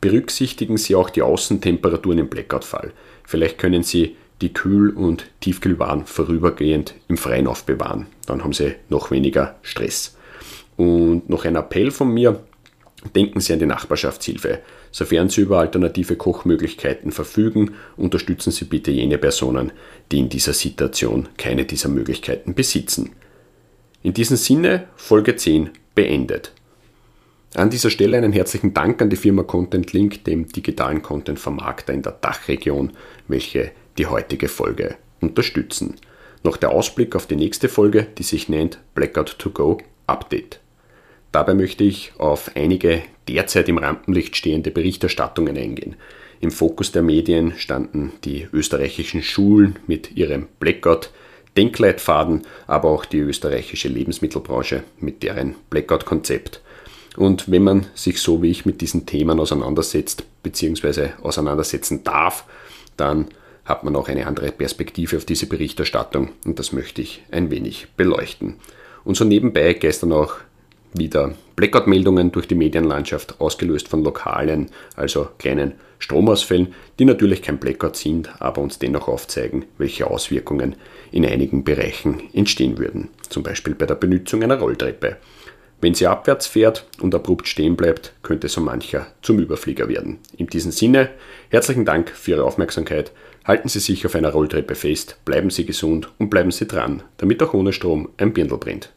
Berücksichtigen 0.00 0.78
Sie 0.78 0.94
auch 0.94 1.10
die 1.10 1.22
Außentemperaturen 1.22 2.20
im 2.20 2.28
Blackout-Fall. 2.28 2.92
Vielleicht 3.24 3.58
können 3.58 3.82
Sie 3.82 4.16
die 4.40 4.52
Kühl- 4.52 4.90
und 4.90 5.26
Tiefkühlwaren 5.40 6.06
vorübergehend 6.06 6.94
im 7.08 7.16
Freien 7.16 7.46
aufbewahren. 7.46 8.06
Dann 8.26 8.44
haben 8.44 8.52
Sie 8.52 8.74
noch 8.88 9.10
weniger 9.10 9.56
Stress. 9.62 10.16
Und 10.76 11.28
noch 11.28 11.44
ein 11.44 11.56
Appell 11.56 11.90
von 11.90 12.12
mir. 12.12 12.40
Denken 13.14 13.40
Sie 13.40 13.52
an 13.52 13.58
die 13.58 13.66
Nachbarschaftshilfe. 13.66 14.60
Sofern 14.90 15.28
Sie 15.28 15.42
über 15.42 15.58
alternative 15.58 16.16
Kochmöglichkeiten 16.16 17.12
verfügen, 17.12 17.74
unterstützen 17.96 18.52
Sie 18.52 18.64
bitte 18.64 18.90
jene 18.90 19.18
Personen, 19.18 19.72
die 20.10 20.18
in 20.18 20.28
dieser 20.28 20.52
Situation 20.52 21.28
keine 21.36 21.64
dieser 21.64 21.88
Möglichkeiten 21.88 22.54
besitzen. 22.54 23.12
In 24.02 24.14
diesem 24.14 24.36
Sinne, 24.36 24.88
Folge 24.96 25.36
10 25.36 25.70
beendet. 25.94 26.52
An 27.54 27.70
dieser 27.70 27.90
Stelle 27.90 28.16
einen 28.16 28.32
herzlichen 28.32 28.74
Dank 28.74 29.00
an 29.00 29.10
die 29.10 29.16
Firma 29.16 29.42
Content 29.42 29.92
Link, 29.92 30.24
dem 30.24 30.48
digitalen 30.48 31.02
Content-Vermarkter 31.02 31.94
in 31.94 32.02
der 32.02 32.12
Dachregion, 32.12 32.92
welche 33.26 33.72
die 33.98 34.06
heutige 34.06 34.48
Folge 34.48 34.96
unterstützen. 35.20 35.96
Noch 36.44 36.56
der 36.56 36.70
Ausblick 36.70 37.16
auf 37.16 37.26
die 37.26 37.36
nächste 37.36 37.68
Folge, 37.68 38.06
die 38.16 38.22
sich 38.22 38.48
nennt 38.48 38.78
Blackout 38.94 39.38
to 39.38 39.50
Go 39.50 39.78
Update. 40.06 40.60
Dabei 41.32 41.54
möchte 41.54 41.84
ich 41.84 42.12
auf 42.16 42.52
einige 42.54 43.02
derzeit 43.28 43.68
im 43.68 43.78
Rampenlicht 43.78 44.36
stehende 44.36 44.70
Berichterstattungen 44.70 45.56
eingehen. 45.56 45.96
Im 46.40 46.50
Fokus 46.50 46.92
der 46.92 47.02
Medien 47.02 47.54
standen 47.56 48.12
die 48.24 48.48
österreichischen 48.52 49.22
Schulen 49.22 49.76
mit 49.86 50.16
ihrem 50.16 50.46
Blackout, 50.60 51.10
Denkleitfaden, 51.56 52.42
aber 52.68 52.88
auch 52.88 53.04
die 53.04 53.18
österreichische 53.18 53.88
Lebensmittelbranche 53.88 54.84
mit 55.00 55.24
deren 55.24 55.56
Blackout-Konzept. 55.70 56.62
Und 57.16 57.50
wenn 57.50 57.64
man 57.64 57.86
sich 57.94 58.20
so 58.20 58.40
wie 58.42 58.50
ich 58.50 58.64
mit 58.64 58.80
diesen 58.80 59.04
Themen 59.04 59.40
auseinandersetzt 59.40 60.24
bzw. 60.44 61.08
auseinandersetzen 61.20 62.04
darf, 62.04 62.44
dann 62.96 63.26
hat 63.68 63.84
man 63.84 63.94
auch 63.96 64.08
eine 64.08 64.26
andere 64.26 64.50
Perspektive 64.50 65.18
auf 65.18 65.26
diese 65.26 65.46
Berichterstattung 65.46 66.30
und 66.44 66.58
das 66.58 66.72
möchte 66.72 67.02
ich 67.02 67.22
ein 67.30 67.50
wenig 67.50 67.88
beleuchten. 67.96 68.56
Und 69.04 69.16
so 69.16 69.24
nebenbei 69.24 69.74
gestern 69.74 70.12
auch 70.12 70.36
wieder 70.94 71.34
Blackout-Meldungen 71.56 72.32
durch 72.32 72.48
die 72.48 72.54
Medienlandschaft, 72.54 73.40
ausgelöst 73.40 73.88
von 73.88 74.02
lokalen, 74.02 74.70
also 74.96 75.28
kleinen 75.38 75.74
Stromausfällen, 75.98 76.74
die 76.98 77.04
natürlich 77.04 77.42
kein 77.42 77.58
Blackout 77.58 77.96
sind, 77.96 78.30
aber 78.40 78.62
uns 78.62 78.78
dennoch 78.78 79.06
aufzeigen, 79.06 79.66
welche 79.76 80.06
Auswirkungen 80.06 80.76
in 81.10 81.26
einigen 81.26 81.64
Bereichen 81.64 82.22
entstehen 82.32 82.78
würden. 82.78 83.08
Zum 83.28 83.42
Beispiel 83.42 83.74
bei 83.74 83.86
der 83.86 83.96
Benutzung 83.96 84.42
einer 84.42 84.58
Rolltreppe. 84.58 85.16
Wenn 85.80 85.94
sie 85.94 86.08
abwärts 86.08 86.48
fährt 86.48 86.86
und 87.00 87.14
abrupt 87.14 87.46
stehen 87.46 87.76
bleibt, 87.76 88.12
könnte 88.22 88.48
so 88.48 88.60
mancher 88.60 89.06
zum 89.22 89.38
Überflieger 89.38 89.88
werden. 89.88 90.18
In 90.36 90.48
diesem 90.48 90.72
Sinne, 90.72 91.10
herzlichen 91.50 91.84
Dank 91.84 92.10
für 92.10 92.32
Ihre 92.32 92.44
Aufmerksamkeit. 92.44 93.12
Halten 93.48 93.70
Sie 93.70 93.80
sich 93.80 94.04
auf 94.04 94.14
einer 94.14 94.28
Rolltreppe 94.28 94.74
fest, 94.74 95.20
bleiben 95.24 95.48
Sie 95.48 95.64
gesund 95.64 96.10
und 96.18 96.28
bleiben 96.28 96.50
Sie 96.50 96.66
dran, 96.66 97.02
damit 97.16 97.42
auch 97.42 97.54
ohne 97.54 97.72
Strom 97.72 98.10
ein 98.18 98.34
Birndl 98.34 98.58
brennt. 98.58 98.92